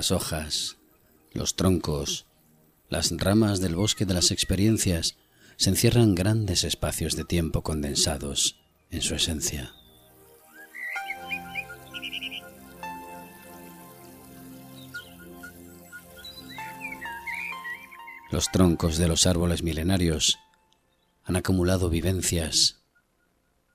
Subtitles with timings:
[0.00, 0.78] Las hojas,
[1.34, 2.24] los troncos,
[2.88, 5.18] las ramas del bosque de las experiencias
[5.58, 8.58] se encierran grandes espacios de tiempo condensados
[8.90, 9.74] en su esencia.
[18.30, 20.38] Los troncos de los árboles milenarios
[21.24, 22.80] han acumulado vivencias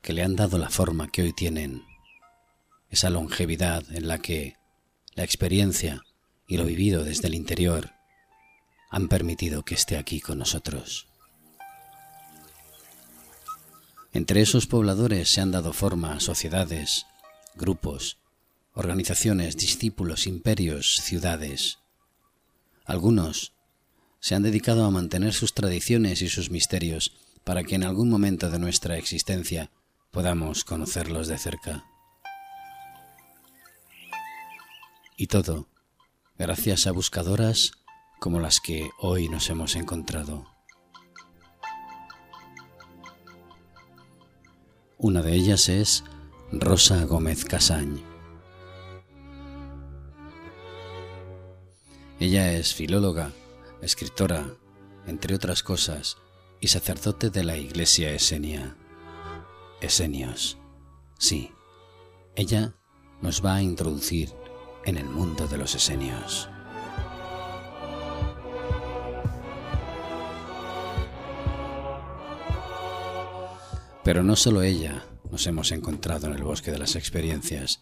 [0.01, 1.83] que le han dado la forma que hoy tienen,
[2.89, 4.55] esa longevidad en la que
[5.13, 6.01] la experiencia
[6.47, 7.91] y lo vivido desde el interior
[8.89, 11.07] han permitido que esté aquí con nosotros.
[14.13, 17.05] Entre esos pobladores se han dado forma a sociedades,
[17.55, 18.17] grupos,
[18.73, 21.79] organizaciones, discípulos, imperios, ciudades.
[22.85, 23.53] Algunos
[24.21, 28.49] se han dedicado a mantener sus tradiciones y sus misterios para que en algún momento
[28.49, 29.71] de nuestra existencia
[30.11, 31.85] podamos conocerlos de cerca.
[35.17, 35.67] Y todo
[36.37, 37.71] gracias a buscadoras
[38.19, 40.45] como las que hoy nos hemos encontrado.
[44.97, 46.03] Una de ellas es
[46.51, 48.01] Rosa Gómez Casañ.
[52.19, 53.31] Ella es filóloga,
[53.81, 54.45] escritora,
[55.05, 56.17] entre otras cosas,
[56.59, 58.75] y sacerdote de la iglesia esenia.
[59.81, 60.57] Esenios.
[61.19, 61.51] Sí,
[62.35, 62.73] ella
[63.21, 64.33] nos va a introducir
[64.85, 66.49] en el mundo de los esenios.
[74.03, 77.81] Pero no solo ella nos hemos encontrado en el bosque de las experiencias,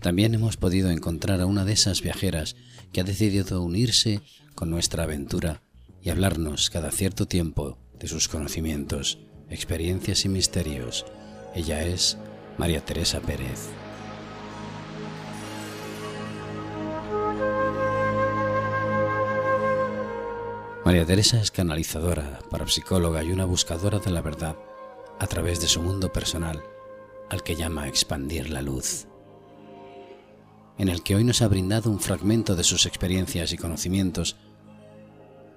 [0.00, 2.56] también hemos podido encontrar a una de esas viajeras
[2.92, 4.20] que ha decidido unirse
[4.54, 5.62] con nuestra aventura
[6.02, 9.18] y hablarnos cada cierto tiempo de sus conocimientos,
[9.50, 11.04] experiencias y misterios.
[11.54, 12.16] Ella es
[12.58, 13.68] María Teresa Pérez.
[20.88, 24.56] María Teresa es canalizadora, parapsicóloga y una buscadora de la verdad
[25.18, 26.64] a través de su mundo personal,
[27.28, 29.06] al que llama expandir la luz,
[30.78, 34.36] en el que hoy nos ha brindado un fragmento de sus experiencias y conocimientos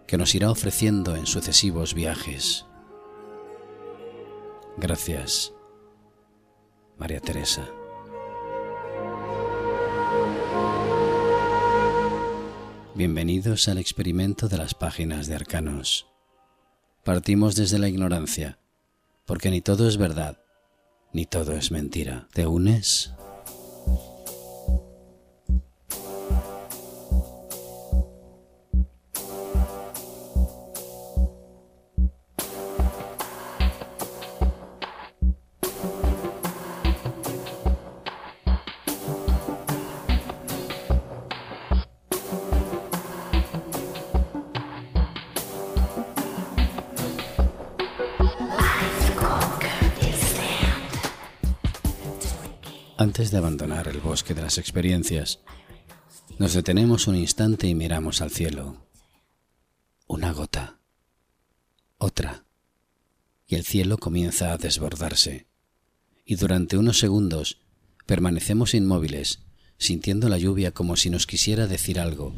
[0.05, 2.65] que nos irá ofreciendo en sucesivos viajes.
[4.75, 5.53] Gracias,
[6.97, 7.69] María Teresa.
[12.93, 16.07] Bienvenidos al experimento de las páginas de Arcanos.
[17.05, 18.59] Partimos desde la ignorancia
[19.25, 20.43] porque ni todo es verdad,
[21.13, 22.27] ni todo es mentira.
[22.33, 23.13] ¿Te unes?
[53.29, 55.41] De abandonar el bosque de las experiencias,
[56.39, 58.87] nos detenemos un instante y miramos al cielo.
[60.07, 60.79] Una gota,
[61.99, 62.45] otra,
[63.47, 65.45] y el cielo comienza a desbordarse,
[66.25, 67.59] y durante unos segundos
[68.07, 69.43] permanecemos inmóviles,
[69.77, 72.33] sintiendo la lluvia como si nos quisiera decir algo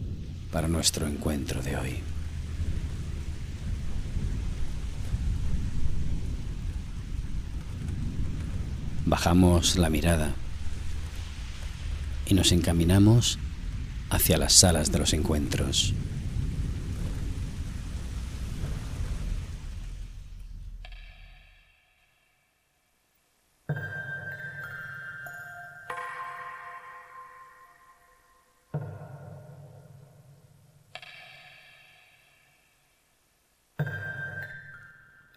[0.51, 1.99] para nuestro encuentro de hoy.
[9.05, 10.35] Bajamos la mirada
[12.35, 13.39] nos encaminamos
[14.09, 15.93] hacia las salas de los encuentros.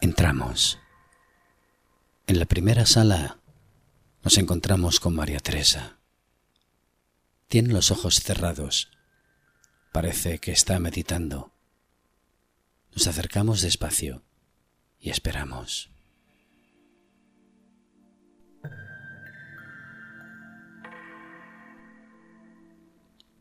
[0.00, 0.78] Entramos.
[2.26, 3.38] En la primera sala
[4.22, 5.95] nos encontramos con María Teresa.
[7.48, 8.90] Tiene los ojos cerrados.
[9.92, 11.52] Parece que está meditando.
[12.92, 14.22] Nos acercamos despacio
[14.98, 15.90] y esperamos.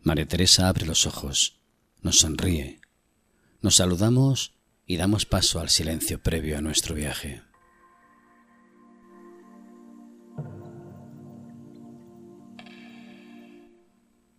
[0.03, 1.59] María Teresa abre los ojos,
[2.03, 2.79] nos sonríe,
[3.61, 4.53] nos saludamos
[4.85, 7.41] y damos paso al silencio previo a nuestro viaje.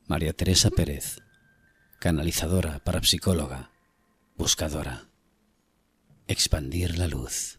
[0.08, 1.18] María Teresa Pérez,
[1.98, 3.72] canalizadora, parapsicóloga,
[4.36, 5.08] buscadora.
[6.28, 7.58] Expandir la luz.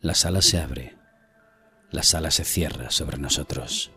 [0.00, 0.96] La sala se abre,
[1.90, 3.90] la sala se cierra sobre nosotros.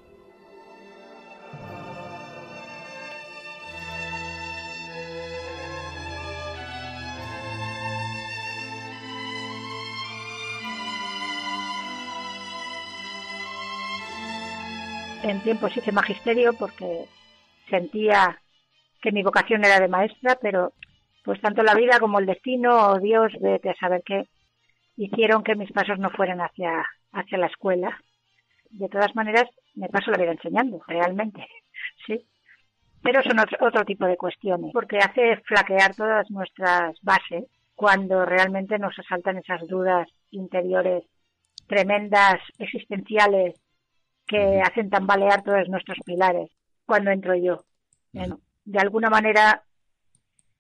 [15.24, 17.06] En tiempos hice magisterio porque
[17.70, 18.40] sentía
[19.02, 20.74] que mi vocación era de maestra, pero
[21.24, 24.24] pues tanto la vida como el destino o Dios de, saber qué
[24.98, 27.98] hicieron que mis pasos no fueran hacia, hacia la escuela.
[28.72, 29.46] De todas maneras,
[29.76, 31.46] me paso la vida enseñando, realmente,
[32.08, 32.26] sí.
[33.02, 37.46] Pero son otro, otro tipo de cuestiones, porque hace flaquear todas nuestras bases
[37.76, 41.06] cuando realmente nos asaltan esas dudas interiores
[41.68, 43.56] tremendas, existenciales,
[44.30, 46.50] que hacen tambalear todos nuestros pilares.
[46.86, 47.66] Cuando entro yo.
[48.14, 49.64] de alguna manera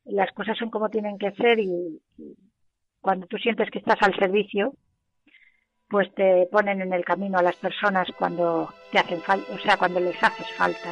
[0.05, 2.01] las cosas son como tienen que ser y,
[2.99, 4.73] cuando tú sientes que estás al servicio,
[5.87, 9.77] pues te ponen en el camino a las personas cuando te hacen falta, o sea,
[9.77, 10.91] cuando les haces falta.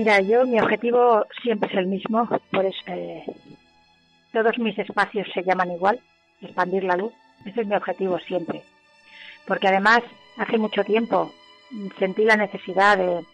[0.00, 3.22] Mira, yo mi objetivo siempre es el mismo, por eso eh,
[4.32, 6.00] todos mis espacios se llaman igual,
[6.40, 7.12] expandir la luz.
[7.44, 8.62] Ese es mi objetivo siempre.
[9.46, 10.00] Porque además,
[10.38, 11.30] hace mucho tiempo
[11.98, 13.26] sentí la necesidad de,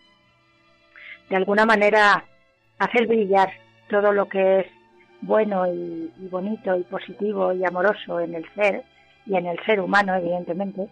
[1.30, 2.24] de alguna manera,
[2.80, 3.52] hacer brillar
[3.88, 4.66] todo lo que es
[5.20, 8.82] bueno y, bonito y positivo y amoroso en el ser
[9.24, 10.88] y en el ser humano, evidentemente,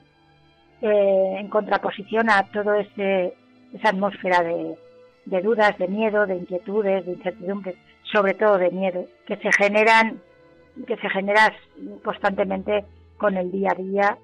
[0.82, 4.76] eh, en contraposición a toda esa atmósfera de,
[5.26, 7.76] de dudas, de miedo, de inquietudes, de incertidumbres,
[8.12, 10.20] sobre todo de miedo, que se generan,
[10.86, 11.52] que se generan
[12.02, 12.84] constantemente
[13.16, 14.18] con el día a día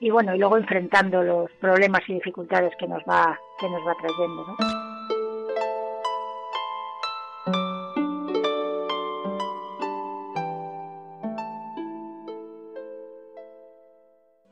[0.00, 3.94] y bueno, y luego enfrentando los problemas y dificultades que nos va, que nos va
[3.94, 4.56] trayendo, ¿no?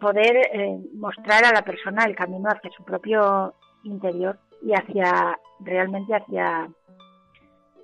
[0.00, 3.54] poder eh, mostrar a la persona el camino hacia su propio
[3.84, 6.68] interior y hacia realmente hacia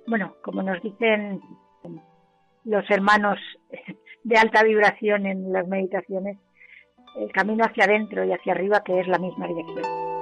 [0.07, 1.41] bueno como nos dicen
[2.63, 3.39] los hermanos
[4.23, 6.37] de alta vibración en las meditaciones
[7.17, 10.16] el camino hacia adentro y hacia arriba que es la misma dirección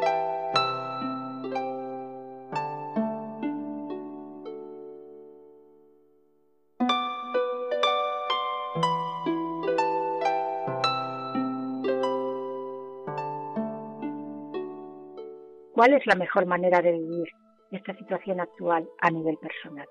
[15.76, 17.28] ¿Cuál es la mejor manera de vivir
[17.70, 19.86] esta situación actual a nivel personal?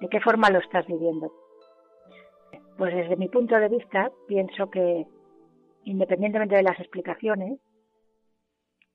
[0.00, 1.30] ¿De qué forma lo estás viviendo?
[2.76, 5.06] Pues desde mi punto de vista pienso que,
[5.84, 7.60] independientemente de las explicaciones,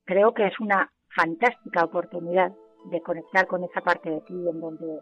[0.03, 2.51] creo que es una fantástica oportunidad
[2.91, 4.99] de conectar con esa parte de ti en donde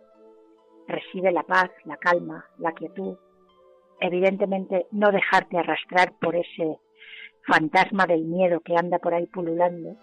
[0.87, 3.17] reside la paz, la calma, la quietud.
[3.99, 6.77] Evidentemente no dejarte arrastrar por ese
[7.47, 9.97] fantasma del miedo que anda por ahí pululando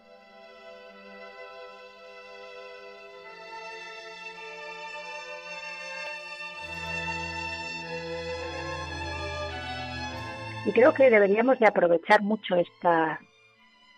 [10.66, 13.18] Y creo que deberíamos de aprovechar mucho esta,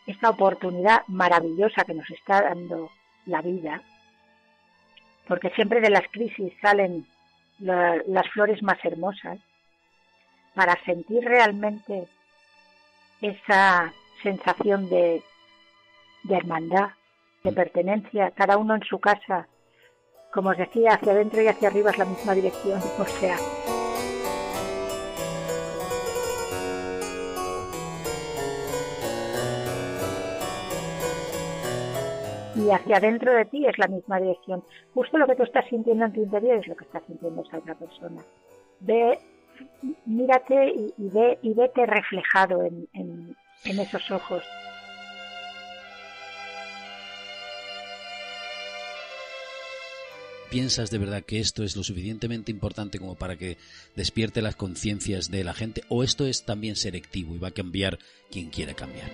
[0.07, 2.91] esta oportunidad maravillosa que nos está dando
[3.27, 3.83] la vida,
[5.27, 7.07] porque siempre de las crisis salen
[7.59, 9.39] las flores más hermosas,
[10.55, 12.09] para sentir realmente
[13.21, 13.93] esa
[14.23, 15.23] sensación de,
[16.25, 16.91] de hermandad,
[17.43, 19.47] de pertenencia, cada uno en su casa,
[20.33, 23.37] como os decía, hacia adentro y hacia arriba es la misma dirección, o sea,
[32.63, 34.63] y hacia adentro de ti es la misma dirección.
[34.95, 37.59] Justo lo que tú estás sintiendo en tu interior es lo que está sintiendo esa
[37.59, 38.23] otra persona.
[38.81, 39.19] Ve,
[40.07, 44.43] mírate y, ve y vete reflejado en esos ojos.
[50.53, 53.57] ¿Piensas de verdad que esto es lo suficientemente importante como para que
[53.97, 55.81] despierte las conciencias de la gente?
[55.89, 57.99] ¿O esto es también selectivo y va a cambiar
[58.31, 59.09] quien quiera cambiar?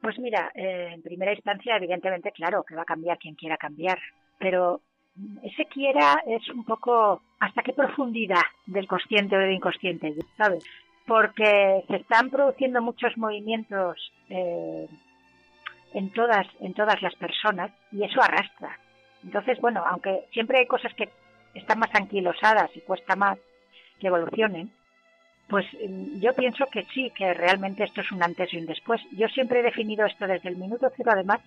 [0.00, 3.98] Pues mira, eh, en primera instancia, evidentemente, claro, que va a cambiar quien quiera cambiar,
[4.38, 4.80] pero
[5.42, 10.64] ese quiera es un poco hasta qué profundidad del consciente o del inconsciente, ¿sabes?
[11.06, 14.86] Porque se están produciendo muchos movimientos eh,
[15.92, 18.78] en todas en todas las personas y eso arrastra.
[19.24, 21.10] Entonces, bueno, aunque siempre hay cosas que
[21.54, 23.38] están más anquilosadas y cuesta más
[23.98, 24.72] que evolucionen,
[25.50, 29.00] pues mm, yo pienso que sí, que realmente esto es un antes y un después.
[29.12, 31.40] Yo siempre he definido esto desde el minuto cero, además,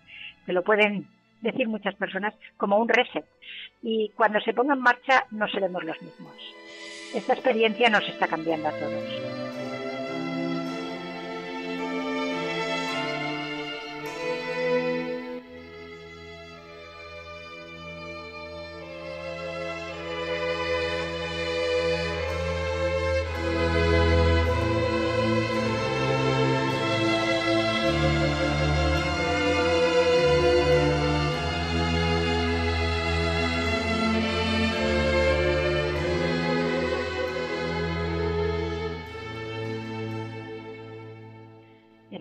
[0.45, 1.07] que lo pueden
[1.41, 3.25] decir muchas personas, como un reset.
[3.81, 6.35] Y cuando se ponga en marcha no seremos los mismos.
[7.15, 9.62] Esta experiencia nos está cambiando a todos.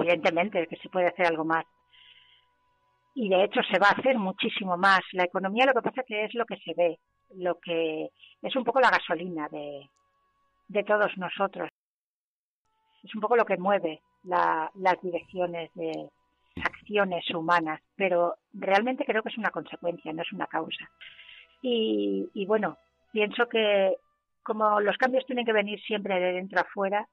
[0.03, 1.65] Evidentemente que se puede hacer algo más.
[3.15, 5.01] Y de hecho se va a hacer muchísimo más.
[5.13, 6.99] La economía lo que pasa que es lo que se ve,
[7.37, 8.09] lo que
[8.41, 9.89] es un poco la gasolina de,
[10.69, 11.69] de todos nosotros.
[13.03, 16.09] Es un poco lo que mueve las direcciones de
[16.65, 20.89] acciones humanas, pero realmente creo que es una consecuencia, no es una causa.
[21.61, 22.79] Y, y bueno,
[23.13, 23.97] pienso que
[24.43, 27.09] como los cambios tienen que venir siempre de dentro a fuera,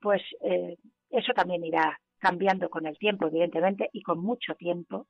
[0.00, 0.76] pues eh,
[1.10, 5.06] eso también irá cambiando con el tiempo, evidentemente, y con mucho tiempo.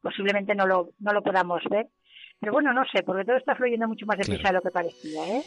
[0.00, 1.88] Posiblemente no lo, no lo podamos ver,
[2.38, 5.38] pero bueno, no sé, porque todo está fluyendo mucho más deprisa de lo que parecía,
[5.38, 5.42] ¿eh?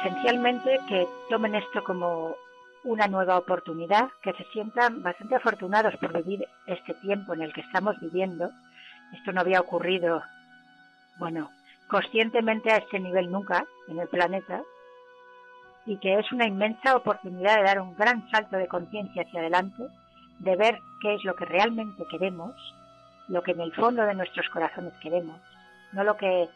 [0.00, 2.36] esencialmente que tomen esto como
[2.84, 7.60] una nueva oportunidad, que se sientan bastante afortunados por vivir este tiempo en el que
[7.60, 8.50] estamos viviendo.
[9.12, 10.22] Esto no había ocurrido,
[11.18, 11.50] bueno,
[11.88, 14.62] conscientemente a este nivel nunca en el planeta,
[15.86, 19.84] y que es una inmensa oportunidad de dar un gran salto de conciencia hacia adelante,
[20.38, 22.54] de ver qué es lo que realmente queremos,
[23.28, 25.40] lo que en el fondo de nuestros corazones queremos,
[25.92, 26.48] no lo que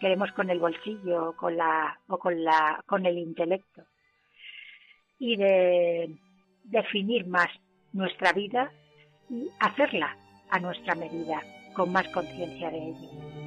[0.00, 3.82] queremos con el bolsillo con la, o con, la, con el intelecto.
[5.18, 6.10] Y de
[6.64, 7.48] definir más
[7.92, 8.70] nuestra vida
[9.30, 10.16] y hacerla
[10.50, 11.42] a nuestra medida,
[11.74, 13.45] con más conciencia de ello.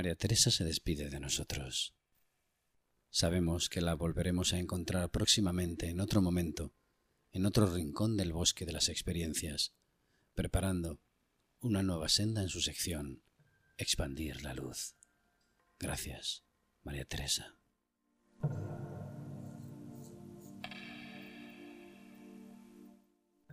[0.00, 1.92] María Teresa se despide de nosotros.
[3.10, 6.72] Sabemos que la volveremos a encontrar próximamente en otro momento,
[7.32, 9.74] en otro rincón del bosque de las experiencias,
[10.32, 10.98] preparando
[11.60, 13.20] una nueva senda en su sección,
[13.76, 14.94] Expandir la luz.
[15.78, 16.44] Gracias,
[16.82, 17.54] María Teresa.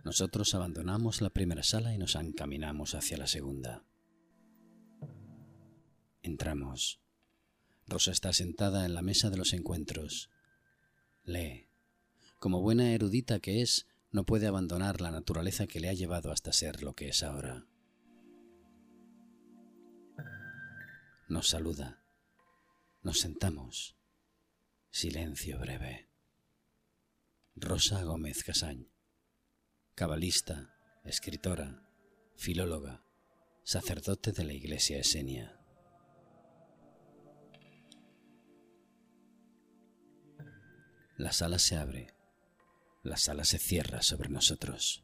[0.02, 3.84] Nosotros abandonamos la primera sala y nos encaminamos hacia la segunda.
[6.22, 7.00] Entramos.
[7.86, 10.30] Rosa está sentada en la mesa de los encuentros.
[11.24, 11.68] Lee.
[12.38, 16.52] Como buena erudita que es, no puede abandonar la naturaleza que le ha llevado hasta
[16.52, 17.66] ser lo que es ahora.
[21.28, 22.02] Nos saluda.
[23.02, 23.96] Nos sentamos.
[24.90, 26.08] Silencio breve.
[27.54, 28.86] Rosa Gómez Casañ.
[29.94, 31.82] Cabalista, escritora,
[32.36, 33.02] filóloga,
[33.64, 35.57] sacerdote de la Iglesia Esenia.
[41.18, 42.06] La sala se abre.
[43.02, 45.02] La sala se cierra sobre nosotros.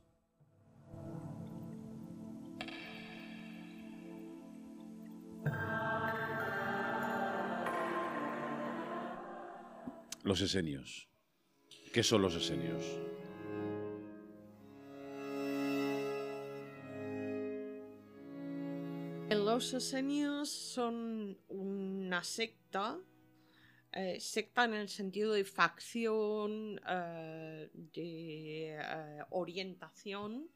[10.22, 11.08] Los esenios.
[11.92, 12.84] ¿Qué son los esenios?
[19.30, 23.00] Los esenios son una secta
[23.96, 30.50] eh, secta en el sentido de facción, eh, de eh, orientación.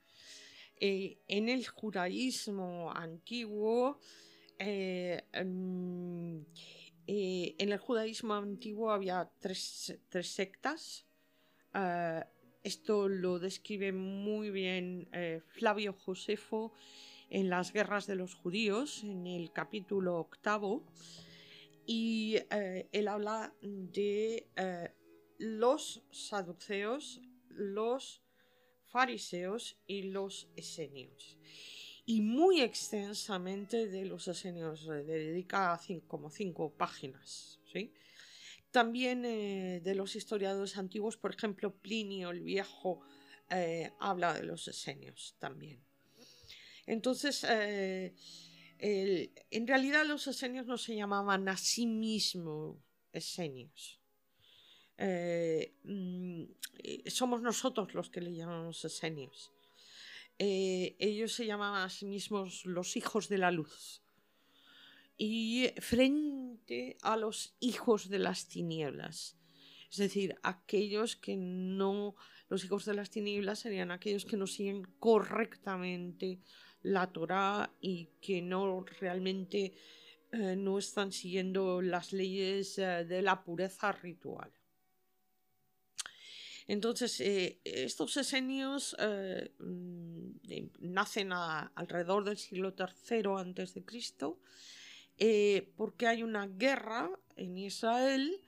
[0.81, 3.99] en el judaísmo antiguo,
[4.59, 6.39] mm,
[7.07, 11.07] en el judaísmo antiguo había tres, tres sectas.
[12.63, 15.09] esto lo describe muy bien
[15.49, 16.73] Flavio Josefo
[17.31, 20.85] en las guerras de los judíos, en el capítulo octavo
[21.91, 24.93] y eh, él habla de eh,
[25.39, 28.23] los saduceos, los
[28.89, 31.39] fariseos y los esenios.
[32.05, 37.59] Y muy extensamente de los esenios, le dedica como cinco páginas.
[37.73, 37.95] ¿sí?
[38.71, 43.01] También eh, de los historiadores antiguos, por ejemplo, Plinio el Viejo
[43.99, 45.83] habla de los esenios también.
[46.85, 47.47] Entonces,
[48.81, 52.77] en realidad los esenios no se llamaban a sí mismos
[53.13, 54.01] esenios.
[54.97, 56.45] Eh, mm,
[57.07, 59.53] somos nosotros los que le llamamos esenios.
[60.41, 64.03] eh, ellos se llamaban a sí mismos los hijos de la luz.
[65.17, 69.37] Y frente a los hijos de las tinieblas.
[69.91, 72.15] Es decir, aquellos que no,
[72.49, 76.41] los hijos de las tinieblas serían aquellos que no siguen correctamente
[76.89, 79.75] la Torá y que no realmente
[80.33, 84.51] eh, no están siguiendo las leyes eh, de la pureza ritual.
[86.67, 88.95] Entonces, eh, estos esenios
[89.59, 90.31] mm,
[90.81, 93.83] nacen alrededor del siglo III antes de
[95.77, 98.39] porque hay una guerra en Israel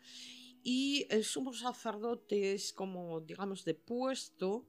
[0.63, 4.67] y el sumo sacerdote es como, digamos, depuesto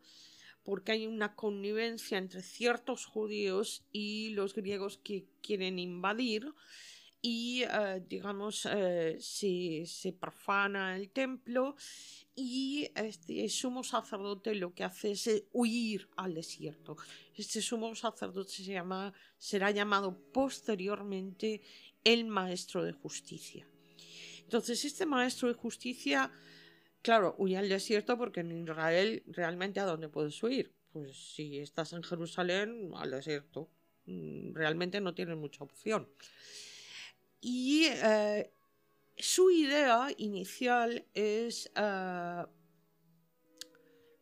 [0.63, 6.54] porque hay una connivencia entre ciertos judíos y los griegos que quieren invadir
[7.21, 11.76] y eh, digamos eh, se, profana el templo
[12.36, 16.97] y este sumo sacerdote lo que hace es eh, huir al desierto.
[17.36, 21.62] Este sumo sacerdote se llama, será llamado posteriormente
[22.04, 23.67] el maestro de justicia.
[24.39, 26.32] Entonces este maestro de justicia,
[27.02, 30.74] claro, huye al desierto porque en Israel realmente a dónde puedes huir.
[30.92, 33.70] Pues si estás en Jerusalén, al desierto.
[34.06, 36.08] Mm, realmente no tienes mucha opción.
[37.40, 38.52] Y eh,
[39.18, 42.46] su idea inicial es eh,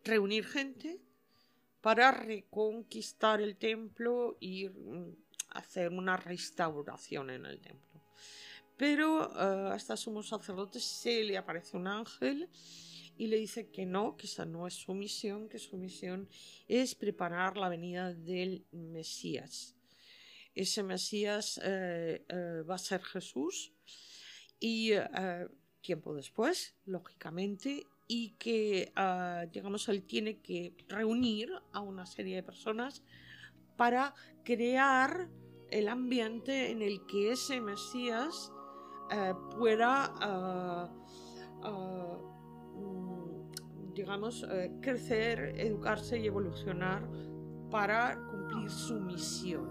[0.03, 0.99] reunir gente
[1.81, 5.15] para reconquistar el templo y mm,
[5.51, 7.88] hacer una restauración en el templo.
[8.79, 12.47] Pero uh, hasta sumo sacerdote se le aparece un ángel
[13.17, 16.29] y le dice que no, que esa no es su misión, que su misión
[16.69, 19.75] es preparar la venida del Mesías.
[20.55, 23.73] Ese Mesías eh, eh, va a ser Jesús
[24.61, 25.47] y eh,
[25.81, 28.93] tiempo después, lógicamente, y que,
[29.51, 33.03] digamos, él tiene que reunir a una serie de personas
[33.75, 35.29] para crear
[35.69, 38.51] el ambiente en el que ese Mesías
[39.57, 40.89] pueda,
[42.75, 44.45] mm, digamos,
[44.81, 47.07] crecer, educarse y evolucionar
[47.69, 49.69] para cumplir su misión.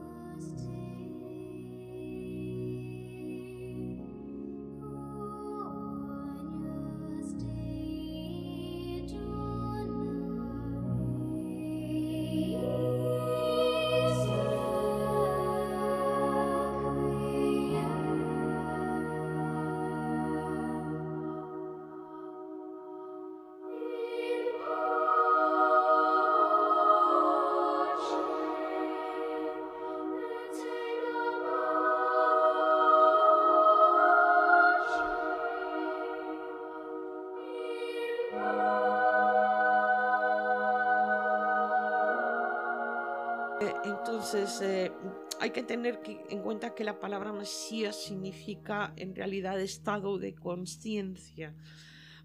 [44.31, 44.93] Entonces, eh,
[45.41, 51.57] hay que tener en cuenta que la palabra Mesías significa en realidad estado de conciencia.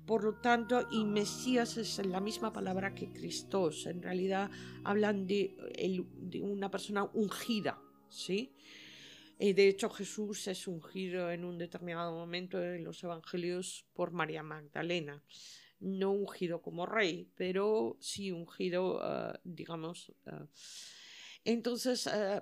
[0.06, 3.86] Por lo tanto, y Mesías es la misma palabra que Cristos.
[3.86, 4.52] En realidad
[4.84, 5.56] hablan de,
[6.42, 8.54] una persona ungida, ¿sí?
[9.40, 14.44] Eh, de hecho, Jesús es ungido en un determinado momento en los evangelios por María
[14.44, 15.24] Magdalena.
[15.80, 20.48] No ungido como rey, pero sí ungido, ah, digamos, ah,
[21.46, 22.42] entonces, eh,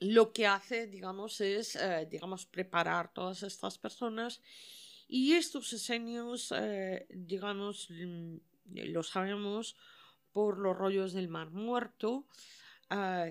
[0.00, 4.40] lo que hace, digamos, es, eh, digamos, preparar todas estas personas
[5.06, 8.36] y estos esenios, eh, digamos, mm,
[8.66, 9.76] lo sabemos
[10.32, 12.26] por los rollos del Mar Muerto,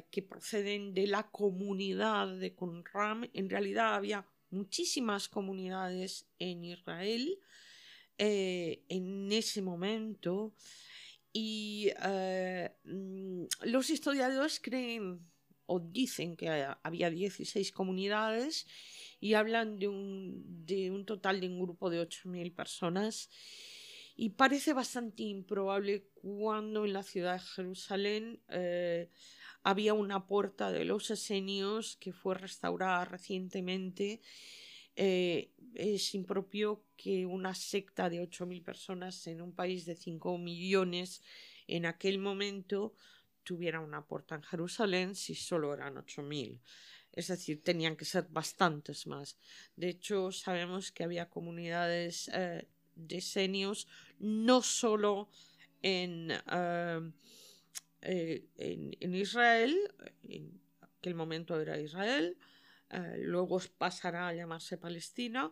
[0.09, 3.29] que proceden de la comunidad de Qumran.
[3.33, 7.37] En realidad había muchísimas comunidades en Israel
[8.17, 10.55] en ese momento
[11.33, 15.19] y eh, mm, los historiadores creen
[15.65, 16.49] o dicen que
[16.83, 18.67] había 16 comunidades
[19.21, 23.29] y hablan de un, de un total de un grupo de 8.000 personas.
[24.17, 29.09] Y parece bastante improbable cuando en la ciudad de Jerusalén eh,
[29.63, 34.19] había una puerta de los esenios que fue restaurada recientemente
[34.95, 41.23] eh, es impropio que una secta de 8.000 personas en un país de 5 millones
[41.67, 42.93] en aquel momento
[43.43, 46.59] tuviera una puerta en Jerusalén si solo eran 8.000.
[47.11, 49.37] Es decir, tenían que ser bastantes más.
[49.75, 53.87] De hecho, sabemos que había comunidades eh, de senios
[54.19, 55.29] no solo
[55.81, 57.11] en, eh,
[58.01, 59.75] en, en, Israel,
[60.23, 62.37] en aquel momento era Israel,
[62.91, 65.51] eh, luego pasará a llamarse Palestina,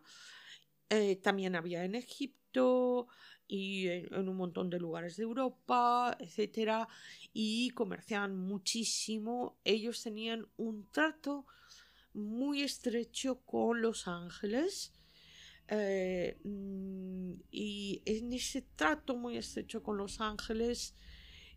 [0.89, 3.07] Eh, también había en Egipto
[3.47, 6.87] y en, un montón de lugares de Europa, etcétera,
[7.33, 9.59] y comerciaban muchísimo.
[9.63, 11.45] Ellos tenían un trato
[12.13, 14.93] muy estrecho con los ángeles.
[15.67, 20.95] Eh, mm, y en ese trato muy estrecho con los ángeles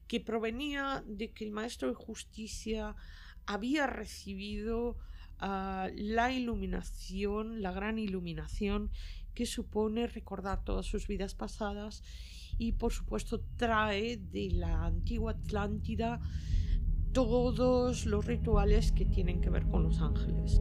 [0.07, 2.95] que provenía de que el maestro de justicia
[3.47, 4.99] había recibido
[5.39, 8.91] ah, la iluminación, la gran iluminación
[9.35, 12.03] que supone recordar todas sus vidas pasadas
[12.59, 16.21] y por supuesto trae de la antigua Atlántida
[17.13, 20.61] todos los rituales que tienen que ver con los ángeles.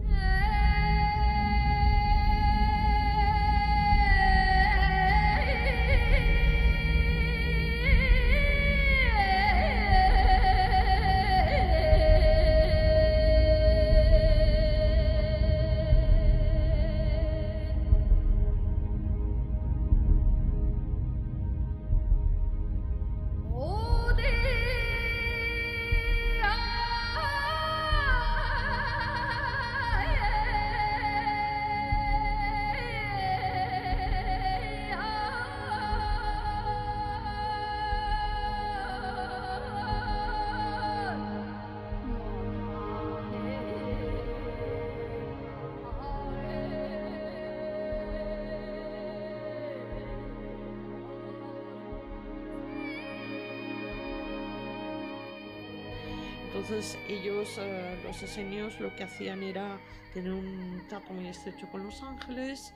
[56.61, 59.81] Entonces ellos, eh, los esenios, lo que hacían era
[60.13, 62.71] tener un trato muy estrecho con los ángeles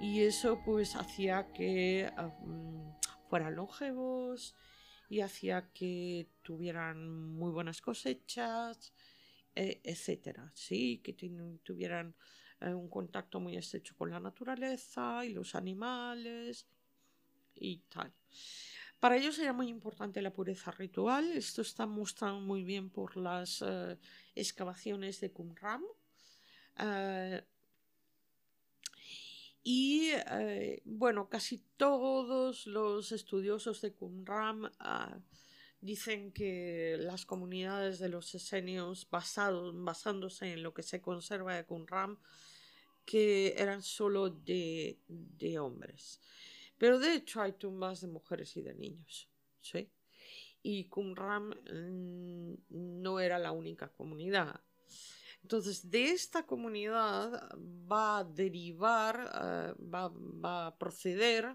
[0.00, 2.12] y eso pues hacía que
[2.44, 4.56] mm, fueran longevos
[5.08, 8.92] y hacía que tuvieran muy buenas cosechas,
[9.54, 11.12] e, etcétera, sí, que
[11.62, 12.16] tuvieran
[12.60, 16.66] eh, un contacto muy estrecho con la naturaleza y los animales
[17.54, 18.12] y tal.
[19.04, 21.30] Para ellos era muy importante la pureza ritual.
[21.32, 23.98] Esto está mostrado muy bien por las eh,
[24.34, 25.82] excavaciones de Qumran.
[26.78, 27.44] Eh,
[29.62, 34.72] y eh, bueno, casi todos los estudiosos de Qumran
[35.82, 42.18] dicen que las comunidades de los esenios, basándose en lo que se conserva de Qumran,
[43.04, 44.96] que eran solo de
[45.60, 46.22] hombres.
[46.78, 49.28] Pero de hecho hay tumbas de mujeres y de niños.
[49.60, 49.90] ¿sí?
[50.62, 52.54] Y Qumran mm,
[53.02, 54.60] no era la única comunidad.
[55.42, 61.54] Entonces, de esta comunidad va a derivar, eh, va, a proceder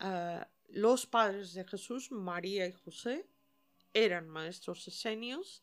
[0.00, 3.26] eh, los padres de Jesús, María y José,
[3.94, 5.62] eran maestros esenios,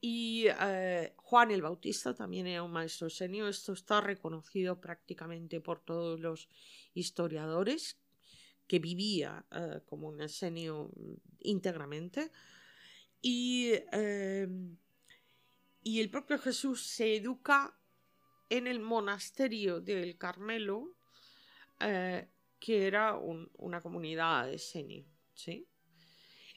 [0.00, 3.48] y eh, Juan el Bautista también era un maestro esenio.
[3.48, 6.48] Esto está reconocido prácticamente por todos los
[6.94, 7.98] historiadores
[8.66, 10.90] que vivía eh, como un esenio
[11.40, 12.32] íntegramente.
[13.20, 14.78] Y, em,
[15.82, 17.78] y, el propio Jesús se educa
[18.48, 20.96] en el monasterio del Carmelo,
[21.80, 22.26] eh,
[22.58, 25.04] que era una comunidad esenio.
[25.34, 25.66] ¿sí?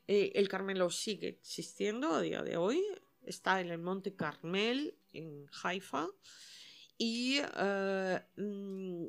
[0.06, 2.84] el Carmelo sigue existiendo a día de hoy,
[3.26, 6.08] está en el Monte Carmel, en Haifa,
[6.98, 9.06] y eh, mm,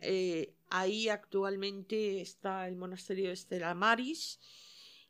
[0.00, 4.38] eh, ahí actualmente está el monasterio de Estela Maris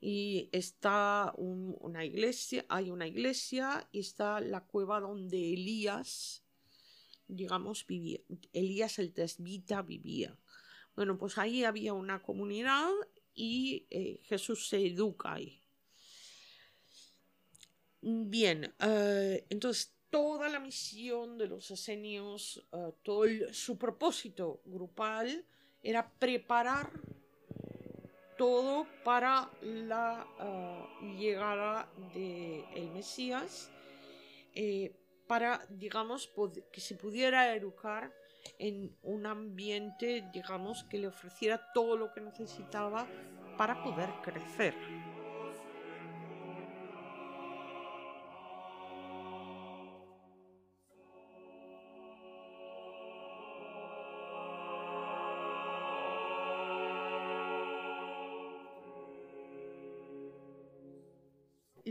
[0.00, 6.44] y está una iglesia, hay una iglesia y está la cueva donde Elías,
[7.26, 8.20] digamos, vivía.
[8.52, 10.38] Elías el tesbita vivía.
[10.94, 12.90] Bueno, pues ahí había una comunidad
[13.34, 15.65] y eh, Jesús se educa ahí.
[18.08, 25.44] Bien, eh, entonces toda la misión de los esenios, eh, todo su propósito grupal
[25.82, 26.92] era preparar
[28.38, 33.72] todo para la eh, llegada del Mesías,
[35.26, 36.30] para, digamos,
[36.72, 38.14] que se pudiera educar
[38.60, 43.08] en un ambiente, digamos, que le ofreciera todo lo que necesitaba
[43.58, 44.74] para poder crecer.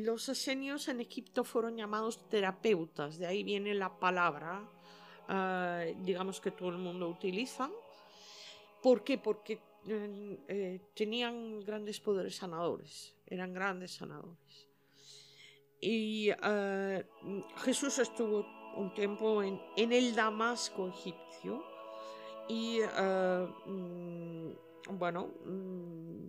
[0.06, 4.70] Los esenios en Egipto fueron llamados terapeutas, de ahí viene la palabra,
[5.28, 7.70] eh, digamos que todo el mundo utiliza.
[8.84, 9.18] ¿Por qué?
[9.18, 14.68] Porque eh, eh, tenían grandes poderes sanadores, eran grandes sanadores.
[15.82, 16.30] Y
[17.58, 21.64] Jesús estuvo un tiempo en, el Damasco egipcio
[22.48, 22.80] y
[23.68, 26.28] mm, bueno, mm,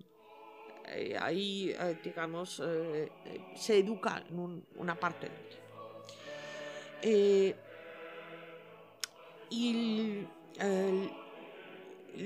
[0.88, 2.62] eh, ahí, eh, digamos,
[3.54, 5.66] se educa en una parte del tiempo.
[9.50, 10.26] y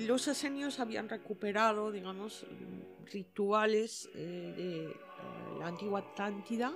[0.07, 2.47] los esenios habían recuperado, digamos,
[3.13, 4.95] rituales de
[5.59, 6.73] la antigua Atlántida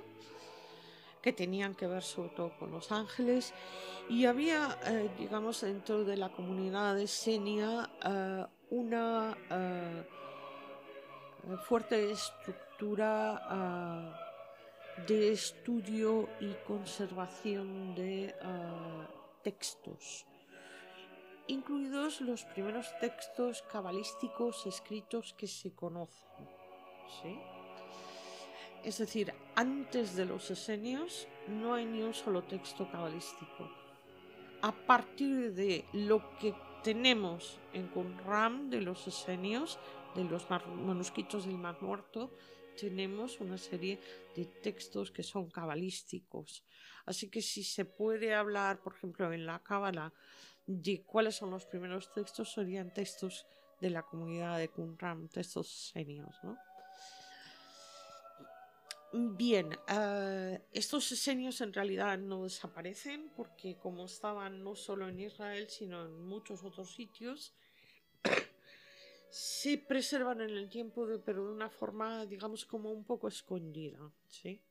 [1.24, 3.54] que tenían que ver sobre todo con los ángeles
[4.10, 10.06] y había, eh, digamos, dentro de la comunidad de Senia eh, una eh,
[11.66, 14.12] fuerte estructura
[15.06, 18.34] de estudio y conservación de
[19.42, 20.26] textos,
[21.46, 26.48] incluidos los primeros textos cabalísticos escritos que se conocen.
[27.22, 27.38] ¿sí?
[28.84, 33.70] Es decir, antes de los esenios no hay ni un solo texto cabalístico.
[34.60, 39.78] A partir de lo que tenemos en Qumran de los esenios,
[40.14, 42.30] de los manuscritos del Mar Muerto,
[42.76, 44.00] tenemos una serie
[44.34, 46.64] de textos que son cabalísticos.
[47.06, 50.12] Así que si se puede hablar, por ejemplo, en la Cábala,
[50.66, 53.46] de cuáles son los primeros textos, serían textos
[53.80, 56.56] de la comunidad de Qumran, textos esenios, ¿no?
[59.16, 65.68] Bien, eh, estos esenios en realidad no desaparecen porque como estaban no solo en Israel
[65.70, 67.54] sino en muchos otros sitios,
[69.34, 74.62] se preservan en el tiempo pero de una forma digamos como un poco escondida, ¿sí?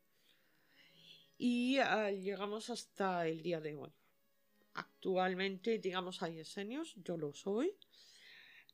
[1.38, 3.91] Y eh, llegamos hasta el día de hoy.
[4.76, 7.76] Actualmente digamos hay esenios, yo lo soy.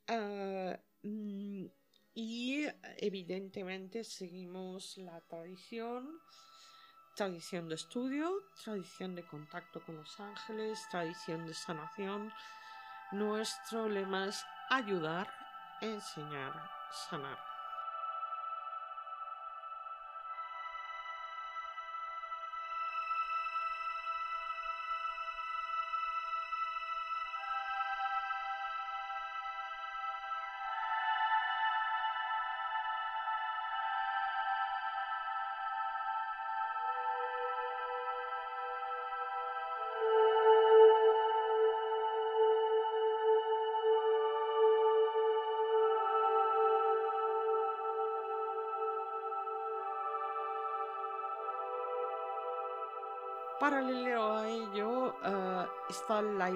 [0.06, 1.66] Eh, mm,
[2.14, 2.66] y
[2.98, 6.22] evidentemente seguimos la tradición,
[7.16, 8.32] tradición de estudio,
[8.64, 12.32] tradición de contacto con los ángeles, tradición de sanación.
[13.12, 15.34] Nuestro lema es ayudar,
[15.82, 16.54] enseñar,
[16.92, 17.49] sanar.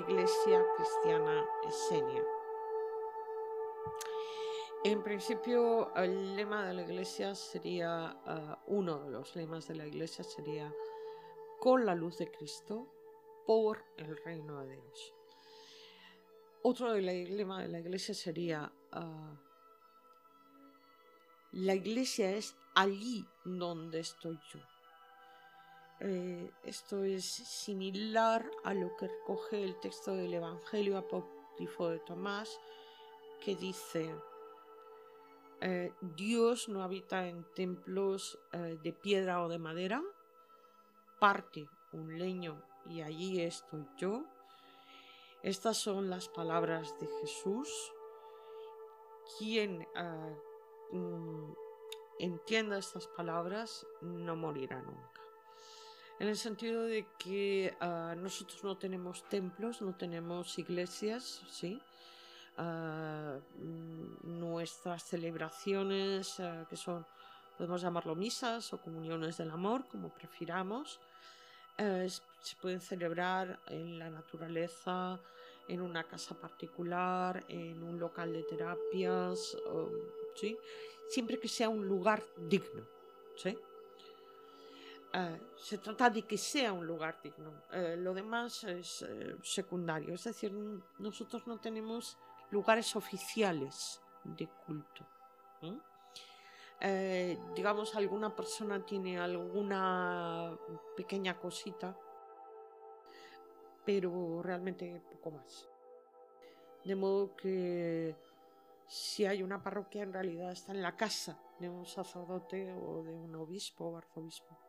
[0.07, 2.23] Iglesia cristiana esenia.
[4.83, 9.87] En principio, el lema de la iglesia sería, eh, uno de los lemas de la
[9.87, 10.73] iglesia sería,
[11.59, 12.87] con la luz de Cristo,
[13.45, 15.13] por el reino de Dios.
[16.63, 19.37] Otro lema de la iglesia sería, eh,
[21.53, 24.72] la iglesia es allí donde estoy yo.
[26.05, 32.59] Eh, esto es similar a lo que recoge el texto del Evangelio apócrifo de Tomás,
[33.39, 34.13] que dice,
[35.61, 40.03] eh, Dios no habita en templos eh, de piedra o de madera,
[41.21, 44.25] parte un leño y allí estoy yo.
[45.41, 47.93] Estas son las palabras de Jesús.
[49.39, 49.87] Quien
[50.91, 51.53] mm,
[52.19, 55.22] entienda estas palabras no morirá nunca
[56.19, 61.81] en el sentido de que ah, nosotros no tenemos templos, no tenemos iglesias, ¿sí?
[62.57, 67.05] Mm, nuestras celebraciones, ah, que son,
[67.57, 70.99] podemos llamarlo misas o comuniones del amor, como prefiramos,
[71.77, 72.07] eh,
[72.41, 75.19] se pueden celebrar en la naturaleza,
[75.67, 79.57] en una casa particular, en un local de terapias,
[80.35, 80.57] ¿sí?
[81.09, 82.85] siempre que sea un lugar digno.
[83.35, 83.57] ¿sí?
[85.15, 87.61] Eh, se trata de que sea un lugar digno.
[87.71, 90.15] Eh, lo demás es eh, secundario.
[90.15, 90.51] Es decir,
[90.97, 92.17] nosotros no tenemos
[92.49, 95.05] lugares oficiales de culto.
[97.55, 100.57] digamos, alguna persona tiene alguna
[100.97, 101.95] pequeña cosita,
[103.85, 105.69] pero realmente poco más.
[106.83, 108.15] De modo que
[108.87, 113.13] si hay una parroquia, en realidad está en la casa de un sacerdote o de
[113.13, 114.62] un obispo o arzobispo.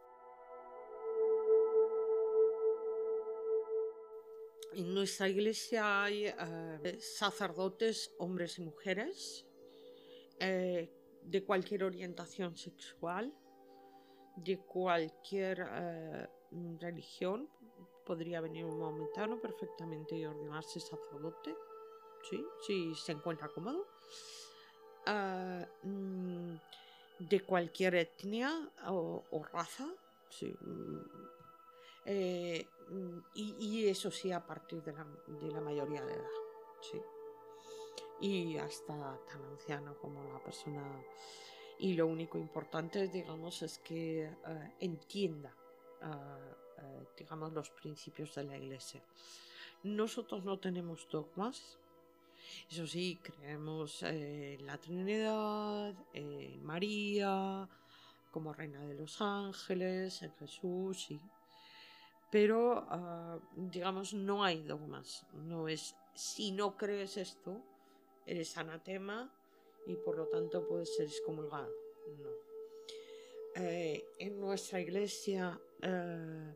[4.76, 9.46] En nuestra iglesia hay eh, sacerdotes, hombres y mujeres,
[10.40, 13.32] eh, de cualquier orientación sexual,
[14.36, 16.28] de cualquier eh,
[16.80, 17.48] religión.
[18.04, 21.54] Podría venir un momentano perfectamente y ordenarse sacerdote.
[22.28, 22.44] ¿sí?
[22.66, 23.86] si se encuentra cómodo.
[25.82, 26.56] Mm,
[27.20, 28.50] de cualquier etnia
[28.88, 29.86] o, raza.
[30.40, 30.98] Mm,
[32.04, 32.68] eh,
[33.34, 36.30] y, eso sí, a partir de la, de la mayoría de edad.
[36.80, 37.00] Sí.
[38.20, 40.82] Y hasta tan anciano como la persona.
[41.78, 45.54] Y lo único importante, digamos, es que eh, entienda,
[46.02, 49.02] eh, digamos, los principios de la iglesia.
[49.82, 51.78] Nosotros no tenemos dogmas,
[52.70, 57.68] eso sí, creemos en la Trinidad, en María,
[58.30, 61.20] como Reina de los Ángeles, en Jesús, sí.
[62.34, 65.24] Pero, ah, digamos, no hay dogmas.
[65.34, 67.62] No es, si no crees esto,
[68.26, 69.32] eres anatema
[69.86, 71.70] y por lo tanto puedes ser excomulgado.
[72.20, 72.30] No.
[73.54, 76.54] Eh, en nuestra iglesia eh,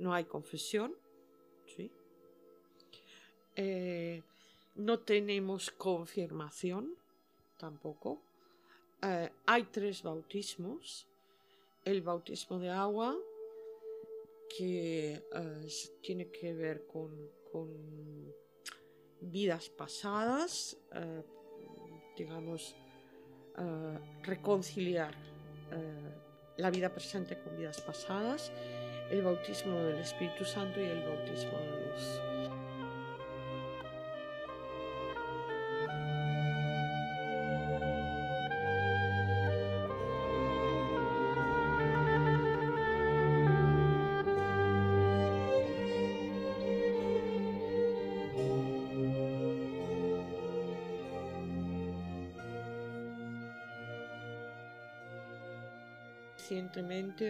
[0.00, 0.94] no hay confesión,
[1.64, 1.90] ¿sí?
[3.54, 4.22] Eh,
[4.74, 6.94] no tenemos confirmación
[7.56, 8.20] tampoco.
[9.46, 11.06] Hay tres bautismos.
[11.86, 13.16] El bautismo de agua,
[14.48, 15.68] que eh,
[16.02, 17.34] tiene que ver con,
[19.18, 21.22] vidas pasadas, eh,
[22.16, 22.76] digamos,
[24.22, 25.14] reconciliar
[26.58, 28.52] la vida presente con vidas pasadas,
[29.10, 32.25] el bautismo del Espíritu Santo y el bautismo de luz.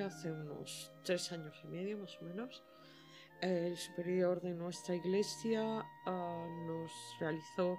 [0.05, 2.65] Hace unos tres años y medio más o menos,
[3.41, 7.79] el superior de nuestra iglesia ah, nos realizó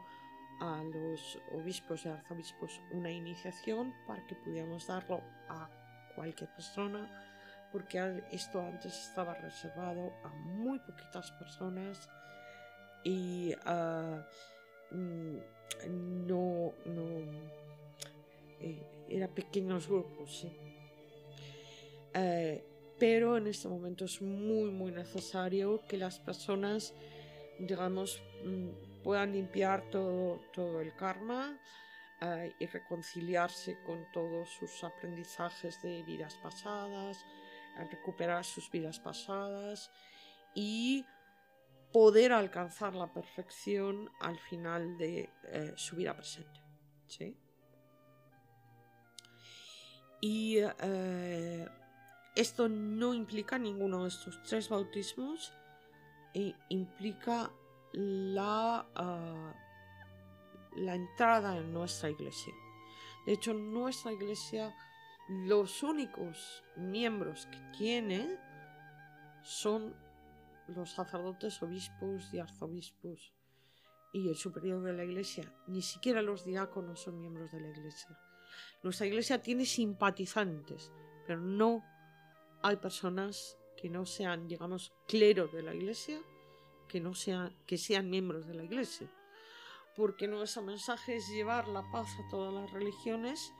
[0.61, 5.69] a los obispos y arzobispos una iniciación para que pudiéramos darlo a
[6.15, 7.11] cualquier persona,
[7.73, 12.09] porque esto antes estaba reservado a muy poquitas personas
[13.03, 14.21] y uh,
[15.89, 17.07] no, no
[18.61, 20.39] eh, era pequeños grupos.
[20.39, 20.66] ¿sí?
[22.19, 22.63] Eh,
[22.99, 26.95] pero en este momento es muy, muy necesario que las personas,
[27.59, 31.59] digamos, mm, puedan limpiar todo, todo el karma
[32.21, 37.23] eh, y reconciliarse con todos sus aprendizajes de vidas pasadas,
[37.91, 39.91] recuperar sus vidas pasadas
[40.55, 41.05] y
[41.93, 46.59] poder alcanzar la perfección al final de eh, su vida presente.
[47.05, 47.37] ¿sí?
[50.19, 50.57] Y
[52.37, 55.51] esto no implica ninguno de estos tres bautismos,
[56.33, 57.51] e implica
[57.93, 59.53] la, ah,
[60.75, 62.53] la entrada en nuestra iglesia.
[63.25, 64.75] De hecho, nuestra iglesia,
[65.27, 68.39] los únicos miembros que tiene
[69.41, 69.95] son
[70.67, 73.33] los sacerdotes, obispos y arzobispos
[74.13, 75.51] y el superior de la iglesia.
[75.65, 78.15] Ni siquiera los diáconos son miembros de la iglesia.
[78.83, 80.91] Nuestra iglesia tiene simpatizantes,
[81.25, 81.83] pero no
[82.61, 86.19] hay personas que no sean, digamos, cleros de la iglesia,
[86.87, 89.09] que, no sean, que sean miembros de la iglesia.
[89.95, 93.53] Porque nuestro mensaje es llevar la paz a todas las religiones,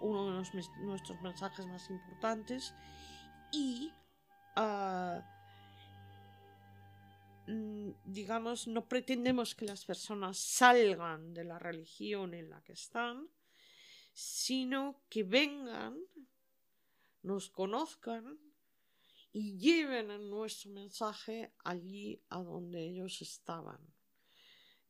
[0.00, 2.74] uno de nuestros mensajes más importantes,
[3.52, 3.92] y,
[4.56, 5.20] ah,
[7.46, 13.28] mm, digamos, no pretendemos que las personas salgan de la religión en la que están,
[14.12, 15.98] sino que vengan
[17.26, 18.38] nos conozcan
[19.32, 23.80] y lleven nuestro mensaje allí a donde ellos estaban.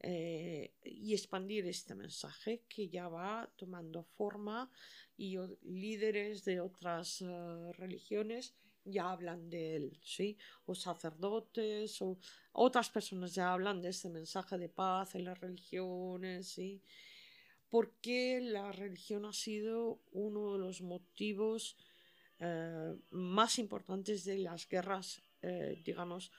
[0.01, 4.71] Eh, y expandir este mensaje que ya va tomando forma
[5.17, 10.37] y líderes de otras eh, religiones ya hablan de él, ¿sí?
[10.67, 12.19] O sacerdotes o
[12.53, 16.83] otras personas ya hablan de este mensaje de paz en las religiones, ¿sí?
[17.69, 21.77] Porque la religión ha sido uno de los motivos
[22.39, 26.31] eh, más importantes de las guerras, eh, digamos,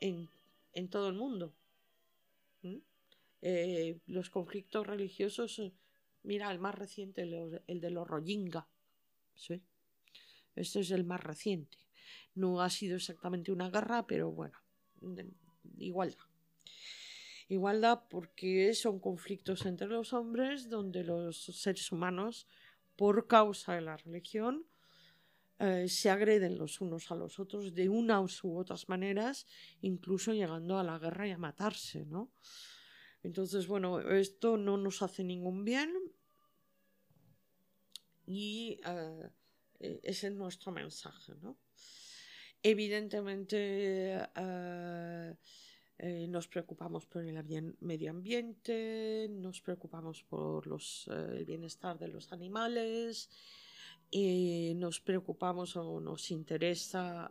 [0.00, 0.28] en,
[0.90, 1.54] todo el mundo.
[3.42, 5.60] Eh, los conflictos religiosos,
[6.22, 8.66] mira, el más reciente, el, de los Rohingya.
[9.34, 9.60] ¿sí?
[10.54, 11.78] Este es el más reciente.
[12.34, 14.58] No ha sido exactamente una guerra, pero bueno,
[15.78, 16.24] igualdad.
[17.48, 22.46] Igualdad porque son conflictos entre los hombres donde los seres humanos,
[22.96, 24.64] por causa de la religión,
[25.58, 29.46] eh, se agreden los unos a los otros de unas u otras maneras,
[29.82, 32.32] incluso llegando a la guerra y a matarse, ¿no?
[33.22, 35.90] Entonces, bueno, esto no nos hace ningún bien
[38.26, 39.30] y eh,
[39.80, 41.56] e-, ese es nuestro mensaje, ¿no?
[42.62, 45.34] Evidentemente eh,
[45.98, 52.32] eh, nos preocupamos por el medio ambiente, nos preocupamos por los, el bienestar de los
[52.32, 53.28] animales,
[54.10, 57.30] y nos preocupamos o nos interesa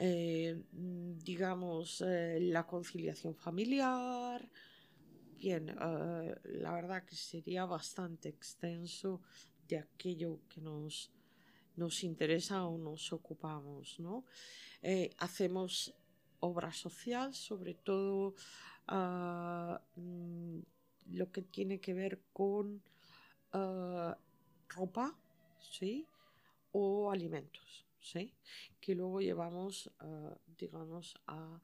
[0.00, 4.48] eh, mm, digamos, eh, la conciliación familiar.
[5.36, 9.20] Bien, eh, la verdad que sería bastante extenso
[9.66, 11.10] de aquello que nos,
[11.74, 14.24] nos interesa o nos ocupamos, ¿no?
[15.18, 15.92] hacemos
[16.38, 18.36] obra social, sobre todo
[18.86, 20.60] ah, mm,
[21.10, 22.80] lo que tiene que ver con
[24.68, 25.18] ropa,
[25.60, 26.06] ¿sí?
[26.72, 27.88] O alimentos.
[28.00, 28.32] ¿sí?
[28.80, 31.60] que luego llevamos, uh, digamos, a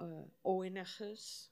[0.00, 1.50] uh, ONGs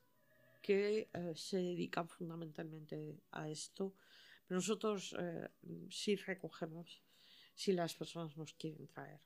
[0.62, 3.94] que uh, se dedican fundamentalmente a esto.
[4.46, 5.16] Pero nosotros
[5.88, 7.02] sí recogemos
[7.54, 9.20] si las personas nos quieren traer.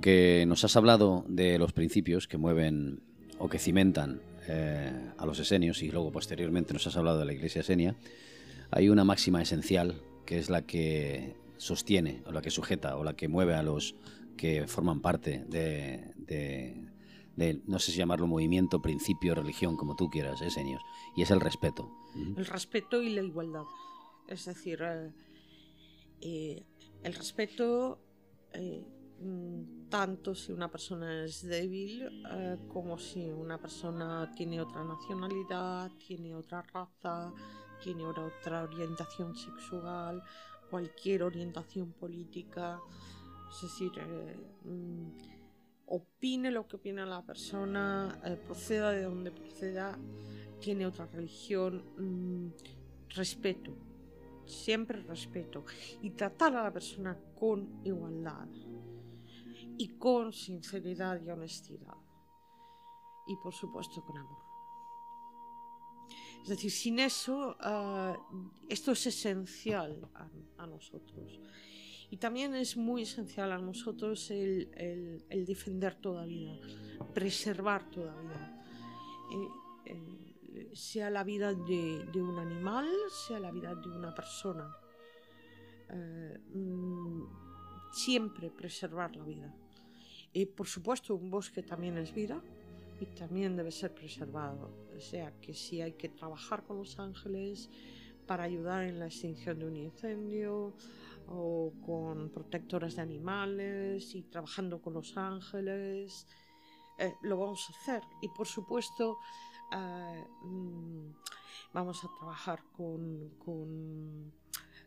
[0.00, 3.02] Aunque nos has hablado de los principios que mueven
[3.38, 7.34] o que cimentan eh, a los esenios y luego posteriormente nos has hablado de la
[7.34, 7.94] iglesia esenia,
[8.70, 13.12] hay una máxima esencial que es la que sostiene o la que sujeta o la
[13.12, 13.94] que mueve a los
[14.38, 16.80] que forman parte de,
[17.66, 20.80] no sé si llamarlo movimiento, principio, religión, como tú quieras, esenios,
[21.14, 21.90] y es el respeto.
[22.38, 23.64] El respeto y la igualdad.
[24.28, 25.12] Es decir, eh,
[26.22, 26.64] eh,
[27.02, 27.98] el respeto
[28.58, 28.99] Mm,
[29.90, 36.34] tanto si una persona es débil eh, como si una persona tiene otra nacionalidad, tiene
[36.34, 37.32] otra raza,
[37.82, 40.22] tiene otra orientación sexual,
[40.70, 42.80] cualquier orientación política.
[43.50, 45.08] Es decir, eh, mm,
[45.86, 49.98] opine lo que opina la persona, eh, proceda de donde proceda,
[50.60, 52.52] tiene otra religión, mm,
[53.16, 53.72] respeto,
[54.46, 55.64] siempre respeto
[56.00, 58.48] y tratar a la persona con igualdad
[59.80, 61.96] y con sinceridad y honestidad.
[63.26, 64.42] Y por supuesto con amor.
[66.42, 68.14] Es decir, sin eso, ah,
[68.68, 70.06] esto es esencial
[70.58, 71.40] a, nosotros.
[72.10, 76.58] Y también es muy esencial a nosotros el, defender toda vida,
[77.14, 78.64] preservar toda vida.
[79.32, 79.48] Eh,
[79.86, 82.86] eh, sea la vida de, un animal,
[83.26, 84.76] sea la vida de una persona.
[85.88, 87.22] Eh, mm,
[87.92, 89.54] siempre preservar la vida.
[90.32, 92.40] Y por supuesto un bosque también es vida
[93.00, 94.70] y también debe ser preservado.
[94.96, 97.68] O sea que si hay que trabajar con los ángeles
[98.26, 100.74] para ayudar en la extinción de un incendio
[101.26, 106.26] o con protectoras de animales y trabajando con los ángeles,
[106.98, 108.02] eh, lo vamos a hacer.
[108.20, 109.18] Y por supuesto
[109.72, 111.12] eh, mm,
[111.72, 114.32] vamos a trabajar con,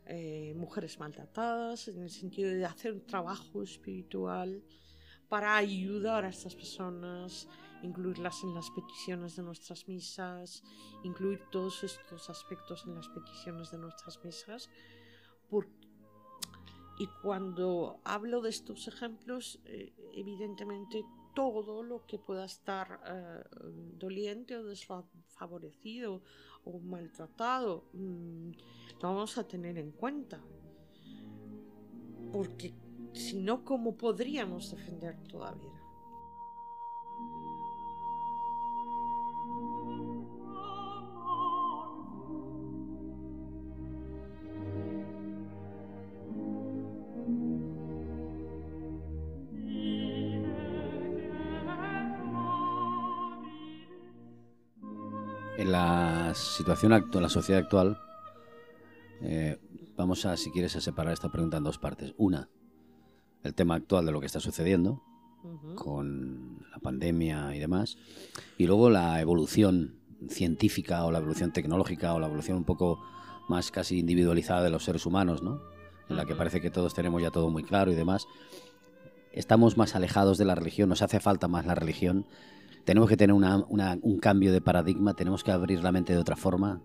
[0.05, 4.61] eh, mujeres maltratadas en el sentido de hacer un trabajo espiritual
[5.34, 7.47] para ayudar a estas personas,
[7.81, 10.63] incluirlas en las peticiones de nuestras misas,
[11.03, 14.69] incluir todos estos aspectos en las peticiones de nuestras misas.
[16.99, 21.03] y cuando hablo de estos ejemplos, eh, evidentemente
[21.34, 23.43] todo lo que pueda estar eh,
[23.97, 26.21] doliente o desfavorecido
[26.63, 28.51] o maltratado, mm,
[29.01, 30.39] lo vamos a tener en cuenta.
[32.31, 32.82] Porque
[33.14, 35.84] sino cómo podríamos defender toda vida.
[55.55, 57.97] En la situación actual, la sociedad actual,
[59.22, 59.57] eh,
[59.95, 62.14] vamos a, si quieres, a separar esta pregunta en dos partes.
[62.18, 62.49] Una,
[63.43, 65.01] el tema actual de lo que está sucediendo
[65.75, 67.97] con la pandemia y demás,
[68.57, 69.95] y luego la evolución
[70.29, 73.03] científica o la evolución tecnológica o la evolución un poco
[73.49, 75.61] más casi individualizada de los seres humanos, ¿no?
[76.07, 78.25] En la que parece que todos tenemos ya todo muy claro y demás.
[79.33, 82.25] Estamos más alejados de la religión, nos hace falta más la religión.
[82.85, 86.81] Tenemos que tener un cambio de paradigma, tenemos que abrir la mente de otra forma.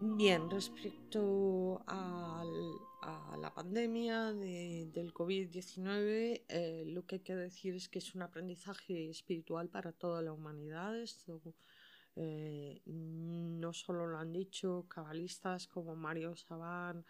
[0.00, 7.74] Bien, respecto al- a la pandemia de- del COVID-19, eh, lo que hay que decir
[7.74, 10.96] es que es un aprendizaje espiritual para toda la humanidad.
[11.00, 11.40] Esto
[12.20, 17.04] eh, no solo lo han dicho cabalistas como Mario Saban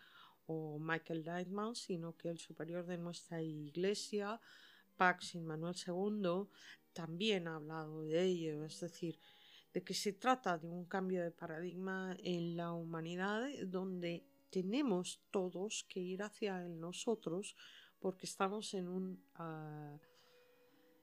[0.47, 4.39] o Michael Lightman, sino que el superior de nuestra iglesia,
[4.99, 6.49] Pax Manuel II,
[6.93, 8.65] también ha hablado de ello.
[8.65, 9.19] Es decir,
[9.73, 15.85] de que se trata de un cambio de paradigma en la humanidad donde tenemos todos
[15.89, 17.55] que ir hacia el nosotros
[18.01, 19.99] porque estamos en un, ah,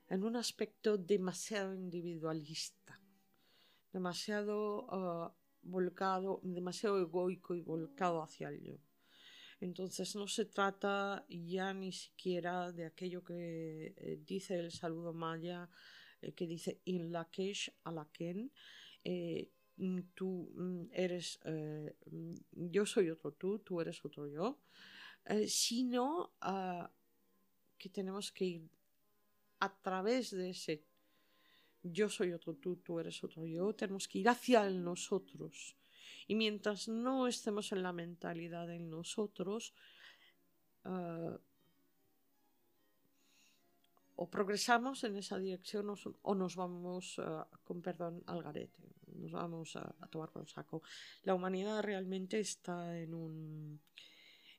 [0.10, 3.00] en un aspecto demasiado individualista,
[3.92, 8.78] demasiado ah, volcado, demasiado egoico y volcado hacia el yo.
[9.60, 15.70] Entonces no se trata ya ni siquiera de aquello que eh, dice el saludo maya,
[16.34, 18.52] que dice in lakesh alaken,
[19.04, 21.96] eh, mm, tú mm, eres, eh,
[22.52, 24.60] yo soy otro tú, tú eres otro yo,
[25.26, 26.90] eh, sino ah,
[27.78, 28.70] que tenemos que ir
[29.60, 30.84] a través de ese
[31.84, 35.76] yo soy otro tú, tú eres otro yo, tenemos que ir hacia el nosotros.
[36.28, 39.74] Y mientras no estemos en la mentalidad del nosotros,
[40.84, 41.38] ah,
[44.16, 45.90] o progresamos en esa dirección
[46.22, 48.84] o, nos vamos, ah, con perdón, al garete,
[49.16, 50.82] nos vamos a, a tomar por saco.
[51.24, 53.80] La humanidad realmente está en un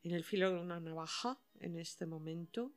[0.06, 2.72] en el filo de una navaja en este momento.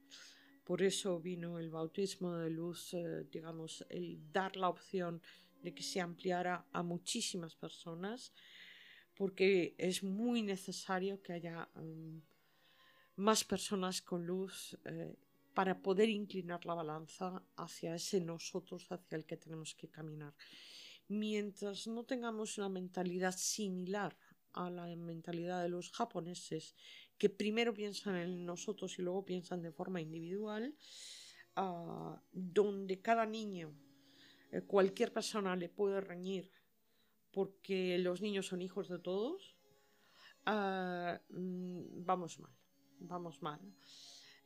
[0.63, 5.21] Por eso vino el bautismo de luz, eh, digamos, el dar la opción
[5.61, 8.33] de que se ampliara a muchísimas personas,
[9.15, 12.17] porque es muy necesario que haya mm,
[13.17, 15.15] más personas con luz eh,
[15.59, 20.33] para poder inclinar la balanza hacia ese nosotros hacia el que tenemos que caminar.
[21.09, 24.17] Mientras no tengamos una mentalidad similar
[24.53, 26.77] a la mentalidad de los japoneses,
[27.17, 30.73] que primero piensan en nosotros y luego piensan de forma individual,
[31.57, 33.75] ah, donde cada niño,
[34.53, 36.53] eh, cualquier persona le puede reñir
[37.33, 39.57] porque los niños son hijos de todos,
[40.45, 42.55] mm, vamos mal,
[43.01, 43.59] vamos mal.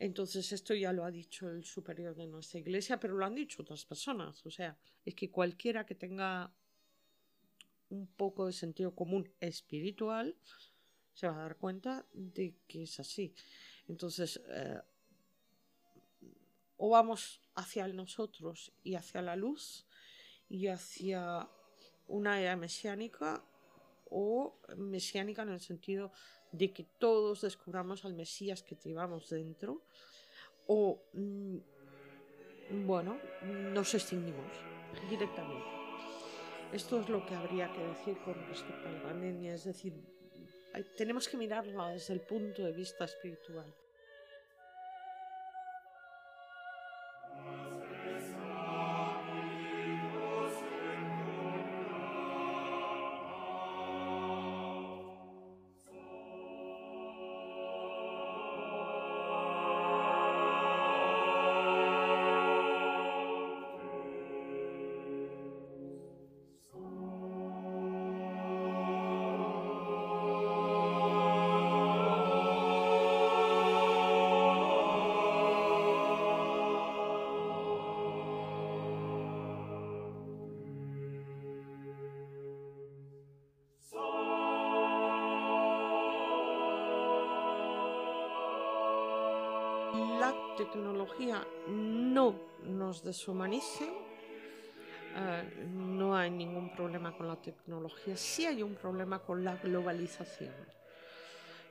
[0.03, 3.61] Entonces esto ya lo ha dicho el superior de nuestra iglesia, pero lo han dicho
[3.61, 4.45] otras personas.
[4.45, 6.53] O sea, es que cualquiera que tenga
[7.87, 10.35] un poco de sentido común espiritual
[11.13, 13.33] se va a dar cuenta de que es así.
[13.87, 14.81] Entonces, eh,
[16.75, 19.87] o vamos hacia nosotros y hacia la luz
[20.49, 21.49] y hacia
[22.07, 23.41] una era mesiánica
[24.09, 26.11] o mesiánica en el sentido
[26.53, 29.81] de que todos descubramos al Mesías que llevamos dentro
[30.67, 31.57] o mm,
[32.85, 33.19] bueno,
[33.73, 34.51] nos extinguimos
[35.09, 35.65] directamente.
[36.71, 39.93] Esto es lo que habría que decir con respecto a la pandemia, es decir,
[40.97, 43.71] tenemos que mirarla desde el punto de vista espiritual.
[93.01, 93.27] Nos
[95.15, 100.53] eh, no hay ningún problema con la tecnología, sí hay un problema con la globalización,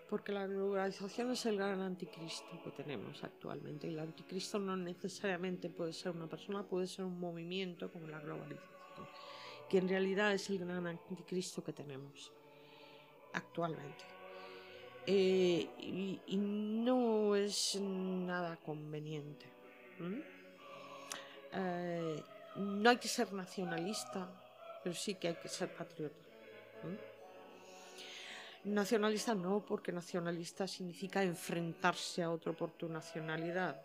[0.08, 3.86] porque la globalización es el gran anticristo que tenemos actualmente.
[3.88, 8.20] Y el anticristo no necesariamente puede ser una persona, puede ser un movimiento como la
[8.20, 9.08] globalización,
[9.68, 12.32] que en realidad es el gran anticristo que tenemos
[13.32, 14.04] actualmente.
[15.06, 15.68] Eh,
[16.26, 19.46] y, no es nada conveniente.
[21.53, 22.22] Eh,
[22.57, 24.28] no hay que ser nacionalista,
[24.82, 26.16] pero sí que hay que ser patriota.
[28.64, 33.80] Nacionalista no, porque nacionalista significa enfrentarse a otro por tu nacionalidad.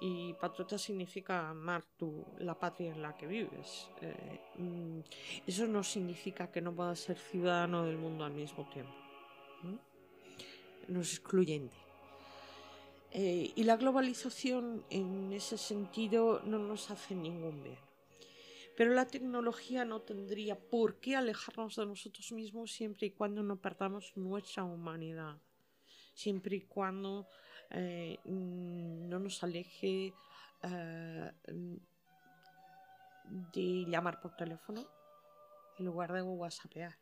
[0.00, 3.88] Y patriota significa amar tu, la patria en la que vives.
[4.00, 4.98] Eh, mm,
[5.46, 8.92] eso no significa que no puedas ser ciudadano del mundo al mismo tiempo.
[9.62, 9.78] ¿m?
[10.88, 11.22] no es.
[13.14, 17.78] Eh, y la globalización en ese sentido no nos hace ningún bien.
[18.74, 23.60] Pero la tecnología no tendría por qué alejarnos de nosotros mismos siempre y cuando no
[23.60, 25.36] perdamos nuestra humanidad,
[26.14, 27.28] siempre y cuando
[27.70, 30.14] eh, no nos aleje
[30.62, 31.32] eh,
[33.52, 34.86] de llamar por teléfono
[35.78, 36.96] en lugar de whatsappear.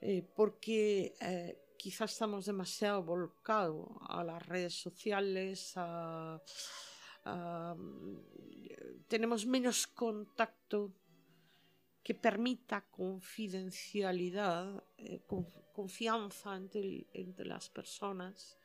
[0.00, 1.14] Eh, porque
[1.76, 5.74] quizás estamos demasiado volcados a las redes sociales,
[9.08, 10.92] tenemos menos contacto
[12.02, 15.20] que permita confidencialidad, eh,
[15.74, 18.56] confianza entre, entre, las personas,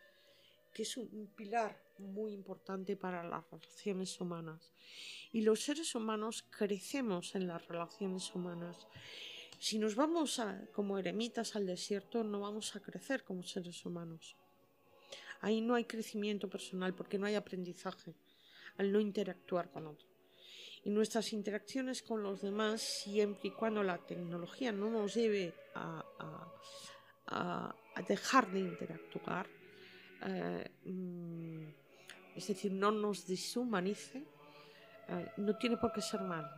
[0.72, 4.72] que es un pilar muy importante para las relaciones humanas.
[5.32, 8.88] Y los seres humanos crecemos en las relaciones humanas
[9.62, 14.36] si nos vamos a, como eremitas al desierto, no vamos a crecer como seres humanos.
[15.41, 18.16] Ahí no hay crecimiento personal porque no hay aprendizaje
[18.78, 20.07] al no interactuar con otro.
[20.84, 26.51] Y nuestras interacciones con los demás, siempre y cuando la tecnología no nos lleve a,
[28.07, 29.47] dejar de interactuar,
[30.26, 31.68] eh, mm,
[32.36, 34.26] es decir, no nos deshumanice,
[35.07, 36.49] eh, no tiene por qué ser malo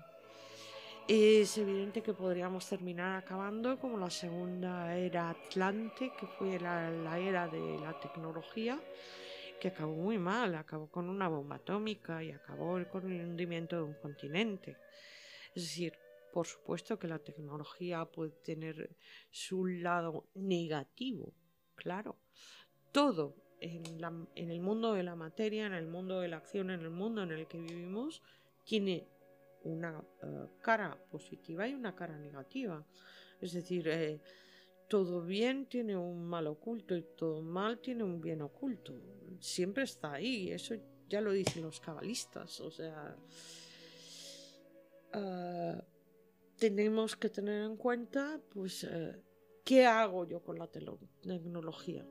[1.08, 7.48] es evidente que podríamos terminar acabando como la segunda era Atlante, que fue la, era
[7.48, 8.80] de la tecnología,
[9.60, 13.84] que acabó muy mal, acabó con una bomba atómica y acabó con el hundimiento de
[13.84, 14.78] un continente.
[15.54, 15.94] Es decir,
[16.32, 18.96] por supuesto que la tecnología puede tener
[19.30, 21.34] su lado negativo,
[21.76, 22.18] claro.
[22.92, 23.84] Todo en,
[24.36, 27.24] en el mundo de la materia, en el mundo de la acción, en el mundo
[27.24, 28.22] en el que vivimos,
[28.64, 29.08] tiene
[29.64, 32.86] una eh, cara positiva y una cara negativa.
[33.40, 34.22] Es decir, eh,
[34.88, 38.94] todo bien tiene un mal oculto y todo mal tiene un bien oculto.
[39.40, 40.76] Siempre está ahí, eso
[41.10, 42.60] ya lo dicen los cabalistas.
[42.62, 43.16] O sea,
[45.14, 45.82] eh,
[46.58, 48.88] tenemos que tener en cuenta, pues,
[49.66, 52.06] ¿qué hago yo con la tecnología?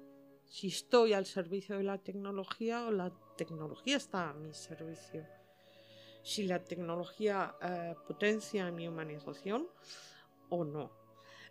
[0.44, 5.26] Si estoy al servicio de la tecnología o la tecnología está a mi servicio
[6.22, 9.66] si la tecnología eh, potencia mi humanización
[10.48, 10.90] o no.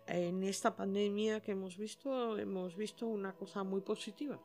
[0.06, 4.40] En esta pandemia que hemos visto, hemos visto una cosa muy positiva.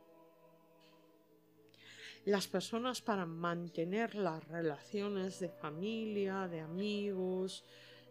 [2.25, 7.63] Las personas para mantener las relaciones de familia, de amigos,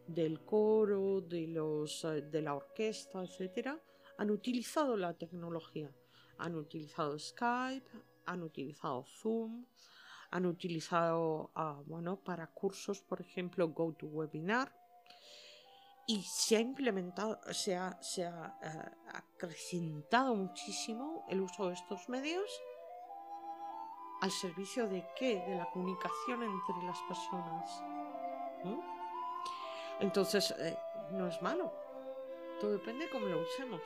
[0.06, 3.78] del coro, de, los, eh, de la orquesta, etc.,
[4.18, 5.90] han utilizado la tecnología.
[6.38, 7.88] Han utilizado Skype,
[8.24, 9.66] han utilizado Zoom,
[10.30, 14.72] han utilizado ah, bueno, para cursos, por ejemplo, GoToWebinar.
[16.08, 22.08] Y se ha implementado, se ha, se ha eh, acrecentado muchísimo el uso de estos
[22.08, 22.48] medios
[24.20, 25.40] al servicio de qué?
[25.46, 27.82] De la comunicación entre las personas.
[30.00, 30.78] Entonces, eh,
[31.12, 31.72] no es malo.
[32.60, 33.80] Todo depende de cómo lo usemos.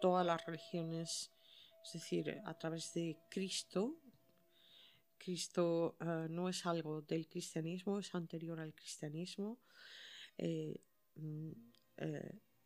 [0.00, 1.32] Todas las religiones,
[1.84, 3.96] es decir, a través de Cristo.
[5.18, 9.58] Cristo eh, no es algo del cristianismo, es anterior al cristianismo.
[10.38, 11.52] Mm,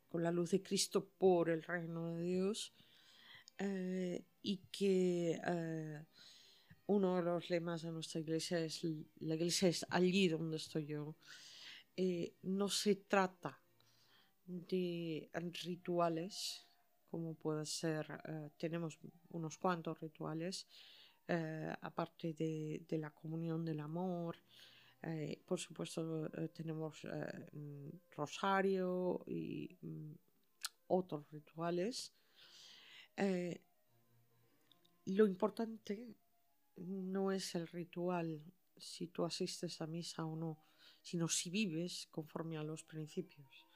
[0.09, 2.75] con la luz de Cristo por el reino de Dios
[4.43, 5.39] y que
[6.91, 8.83] uno de los lemas de nuestra iglesia es
[9.21, 11.17] la iglesia es allí donde estoy yo.
[11.97, 13.63] Eh, no se trata
[14.45, 15.31] de
[15.63, 16.67] rituales,
[17.11, 18.99] como puede ser, eh, tenemos
[19.31, 20.67] unos cuantos rituales,
[21.29, 24.37] eh, aparte de, la comunión del amor.
[25.47, 27.07] por supuesto, tenemos
[28.11, 30.13] rosario y mm,
[30.89, 32.13] otros rituales
[35.17, 36.15] lo importante
[36.77, 38.43] no es el ritual,
[38.77, 40.65] si tú asistes a misa o no,
[41.03, 43.67] sino si vives conforme a los principios.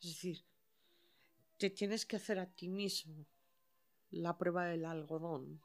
[0.00, 0.44] Es decir,
[1.62, 3.24] te tienes que hacer a ti mismo
[4.10, 5.60] la prueba del algodón.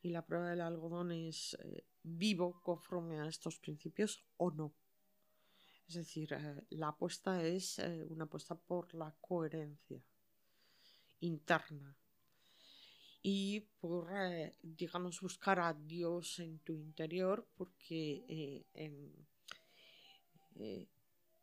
[0.00, 4.72] Y la prueba del algodón es eh, vivo conforme a estos principios o no.
[5.86, 10.02] Es decir, eh, la apuesta es eh, una apuesta por la coherencia
[11.20, 11.94] interna
[13.20, 14.08] y por,
[14.62, 18.64] digamos, buscar a Dios en tu interior, porque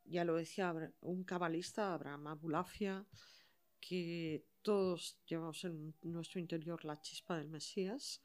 [0.05, 3.05] ya lo decía un cabalista, Abraham Abulafia,
[3.80, 8.21] que todos llevamos en nuestro interior la chispa del Mesías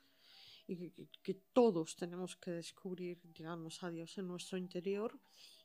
[0.67, 0.91] y
[1.23, 5.19] que, todos tenemos que descubrir, digamos, a Dios en nuestro interior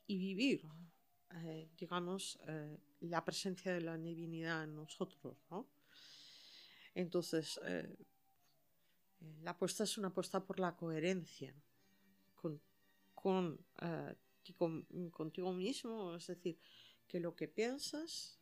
[0.06, 0.68] y vivir,
[1.36, 5.66] eh, eh, la presencia de la divinidad en nosotros, ¿no?
[6.94, 7.96] Entonces, eh,
[9.42, 11.54] la apuesta es una apuesta por la coherencia
[12.34, 12.60] con,
[15.12, 16.58] contigo mismo, es decir,
[17.06, 18.39] que lo que piensas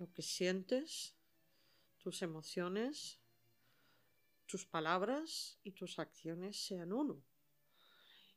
[0.00, 1.14] lo que sientes,
[1.98, 3.20] tus emociones,
[4.46, 7.22] tus palabras y tus acciones sean uno.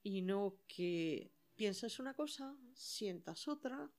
[0.04, 3.90] Y no que pienses una cosa, sientas otra,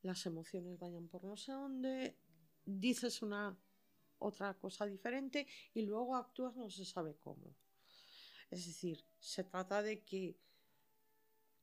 [0.00, 2.16] las emociones vayan por no sé dónde,
[2.64, 3.58] dices una
[4.18, 7.54] otra cosa diferente y luego actúas no se sabe cómo.
[8.50, 10.38] Es decir, se trata de que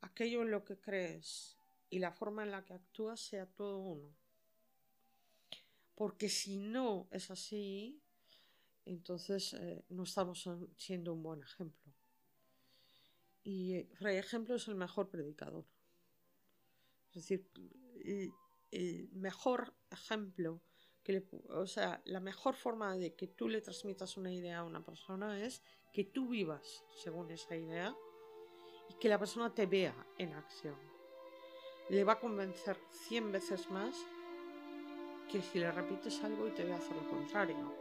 [0.02, 1.58] aquello en lo que crees
[1.90, 4.29] y la forma en la que actúas sea todo uno
[6.00, 8.02] porque si no es así,
[8.86, 11.94] entonces eh, no estamos siendo un buen ejemplo.
[13.44, 15.66] Y eh, Ejemplo es el mejor predicador.
[17.10, 17.50] Es decir,
[18.72, 20.62] el, mejor ejemplo,
[21.50, 25.46] o sea, la mejor forma de que tú le transmitas una idea a una persona
[25.46, 27.94] es que tú vivas según esa idea
[28.90, 30.80] y que la persona te vea en acción.
[31.90, 33.98] Le va a convencer 100 veces más
[35.32, 37.79] que si le repites algo y te voy a hacer lo contrario.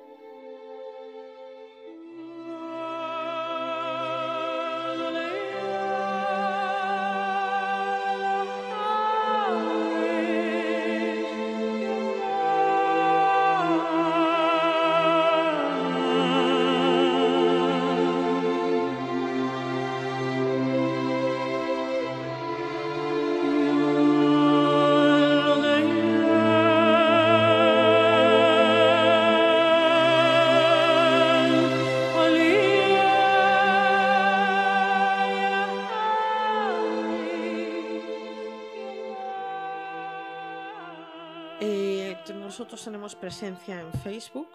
[42.58, 44.48] Nosotros tenemos presencia en Facebook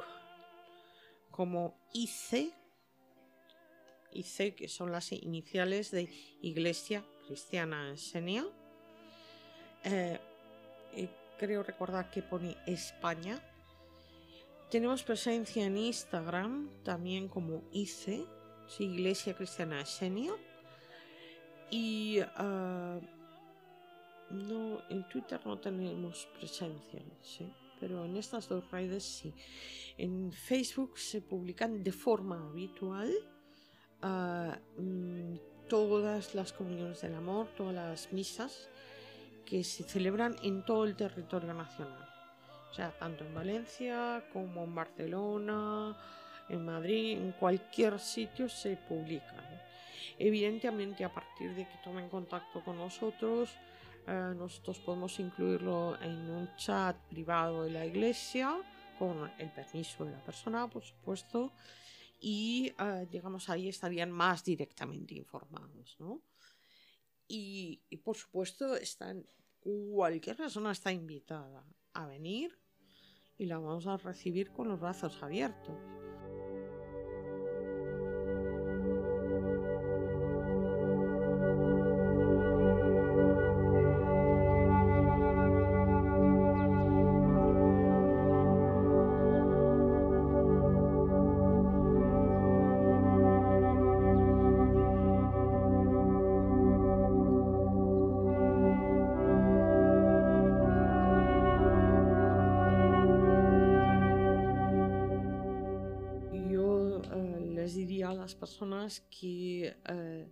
[1.32, 2.54] como IC,
[4.12, 6.10] IC que son las iniciales de
[6.42, 8.44] Iglesia Cristiana Esenia.
[9.86, 10.20] Eh,
[11.40, 13.42] creo recordar que pone España.
[14.70, 18.28] Tenemos presencia en Instagram también como IC,
[18.80, 20.34] Iglesia Cristiana Esenia.
[21.72, 23.00] Y ah,
[24.30, 27.50] no, en Twitter no tenemos presencia, ¿sí?
[27.84, 29.34] Pero en estas dos redes sí.
[29.98, 33.12] En Facebook se publican de forma habitual
[34.02, 35.36] ah, mm,
[35.68, 38.70] todas las comuniones del amor, todas las misas
[39.46, 42.08] que se celebran en todo el territorio nacional.
[42.72, 45.98] O sea, tanto en Valencia como en Barcelona,
[46.48, 49.44] en Madrid, en cualquier sitio se publican.
[50.18, 53.50] Evidentemente, a partir de que tomen contacto con nosotros,
[54.08, 58.58] eh, nosotros podemos incluirlo en un chat privado de la iglesia
[59.00, 61.54] con el permiso de la persona, por supuesto,
[62.20, 66.22] y eh, digamos ahí estarían más directamente informados, ¿no?
[67.28, 69.26] Y, y, por supuesto están,
[69.60, 72.52] cualquier persona está invitada a venir
[73.38, 75.78] y la vamos a recibir con los brazos abiertos.
[109.10, 110.28] Que eh,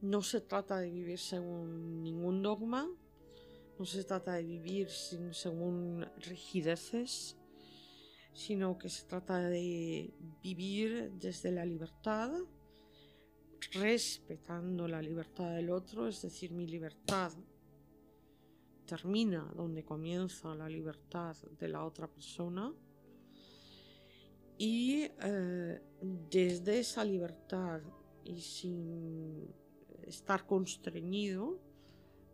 [0.00, 2.88] no se trata de vivir según ningún dogma,
[3.78, 7.36] no se trata de vivir según rigideces,
[8.32, 12.32] sino que se trata de vivir desde la libertad,
[13.72, 17.32] respetando la libertad del otro, es decir, mi libertad
[18.86, 22.72] termina donde comienza la libertad de la otra persona
[24.58, 25.80] y eh,
[26.28, 27.80] desde esa libertad
[28.24, 29.48] y sin
[30.02, 31.60] estar constreñido,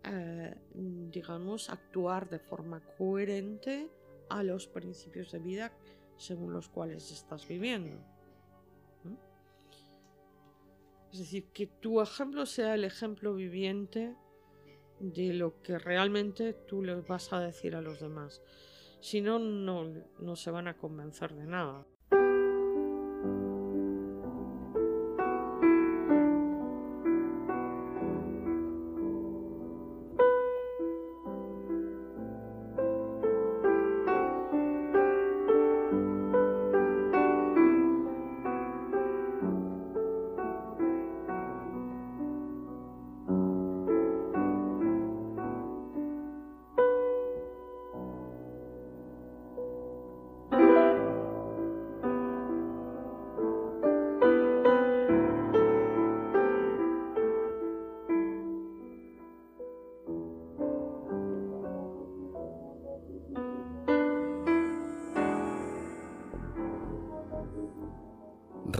[0.05, 3.91] eh, digamos, actuar de forma coherente
[4.31, 5.73] a los principios de vida
[6.17, 8.01] según los cuales estás viviendo.
[11.13, 14.17] Es decir, que tu ejemplo sea el ejemplo viviente
[14.99, 18.43] de lo que realmente tú les vas a decir a los demás.
[19.01, 21.87] Si no, no se van a convencer de nada.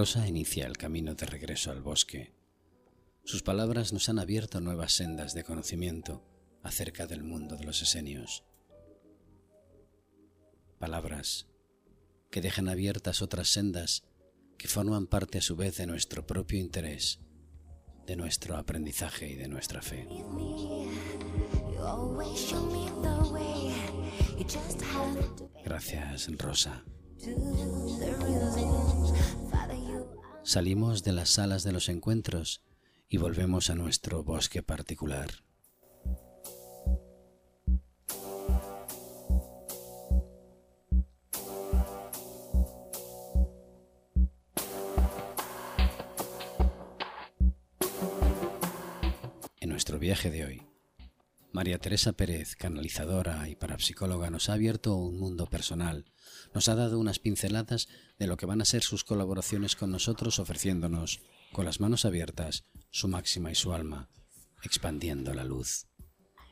[0.05, 2.35] Rosa inicia el camino de regreso al bosque.
[3.25, 6.23] Sus palabras nos han abierto nuevas sendas de conocimiento
[6.63, 8.45] acerca del mundo de los esenios.
[10.79, 11.47] Palabras
[12.31, 14.05] que dejan abiertas otras sendas
[14.59, 17.21] que forman parte a su vez de nuestro propio interés,
[18.07, 20.07] de nuestro aprendizaje y de nuestra fe.
[25.65, 26.85] Gracias, Rosa.
[30.47, 32.63] Salimos de las salas de los encuentros
[33.09, 35.31] y volvemos a nuestro bosque particular.
[49.61, 50.63] En nuestro viaje de hoy,
[51.55, 56.05] María Teresa Pérez, canalizadora y parapsicóloga, nos ha abierto un mundo personal,
[56.53, 57.87] nos ha dado unas pinceladas
[58.19, 61.21] de lo que van a ser sus colaboraciones con nosotros, ofreciéndonos,
[61.53, 64.11] con las manos abiertas, su máxima y su alma,
[64.65, 65.87] expandiendo la luz.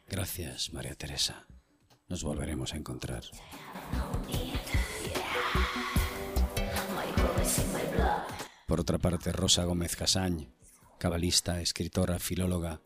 [0.09, 1.49] Gracias, María Teresa.
[2.07, 3.25] Nos volveremos a encontrar.
[8.69, 10.55] Por otra parte, Rosa Gómez Casañ,
[11.01, 12.83] cabalista, escritora, filóloga,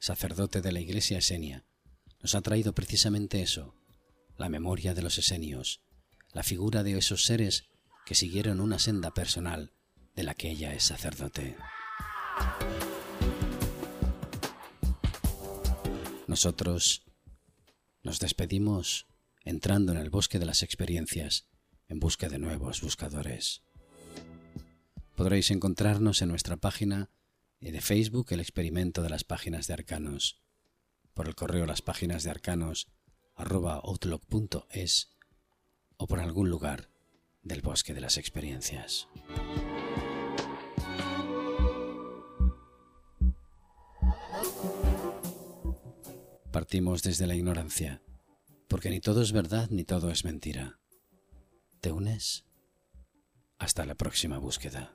[0.00, 1.66] sacerdote de la Iglesia Esenia,
[2.20, 3.74] nos ha traído precisamente eso,
[4.38, 5.82] la memoria de los esenios,
[6.32, 7.68] la figura de esos seres
[8.06, 9.72] que siguieron una senda personal
[10.16, 11.56] de la que ella es sacerdote.
[16.26, 17.04] Nosotros
[18.02, 19.06] nos despedimos
[19.44, 21.46] entrando en el bosque de las experiencias
[21.88, 23.62] en busca de nuevos buscadores.
[25.14, 27.10] Podréis encontrarnos en nuestra página
[27.60, 30.42] y de Facebook el experimento de las páginas de arcanos,
[31.14, 32.88] por el correo las páginas de arcanos
[33.36, 35.10] outlook.es
[35.96, 36.90] o por algún lugar
[37.42, 39.08] del bosque de las experiencias.
[46.50, 48.02] Partimos desde la ignorancia,
[48.68, 50.80] porque ni todo es verdad ni todo es mentira.
[51.80, 52.44] ¿Te unes?
[53.58, 54.92] Hasta la próxima búsqueda.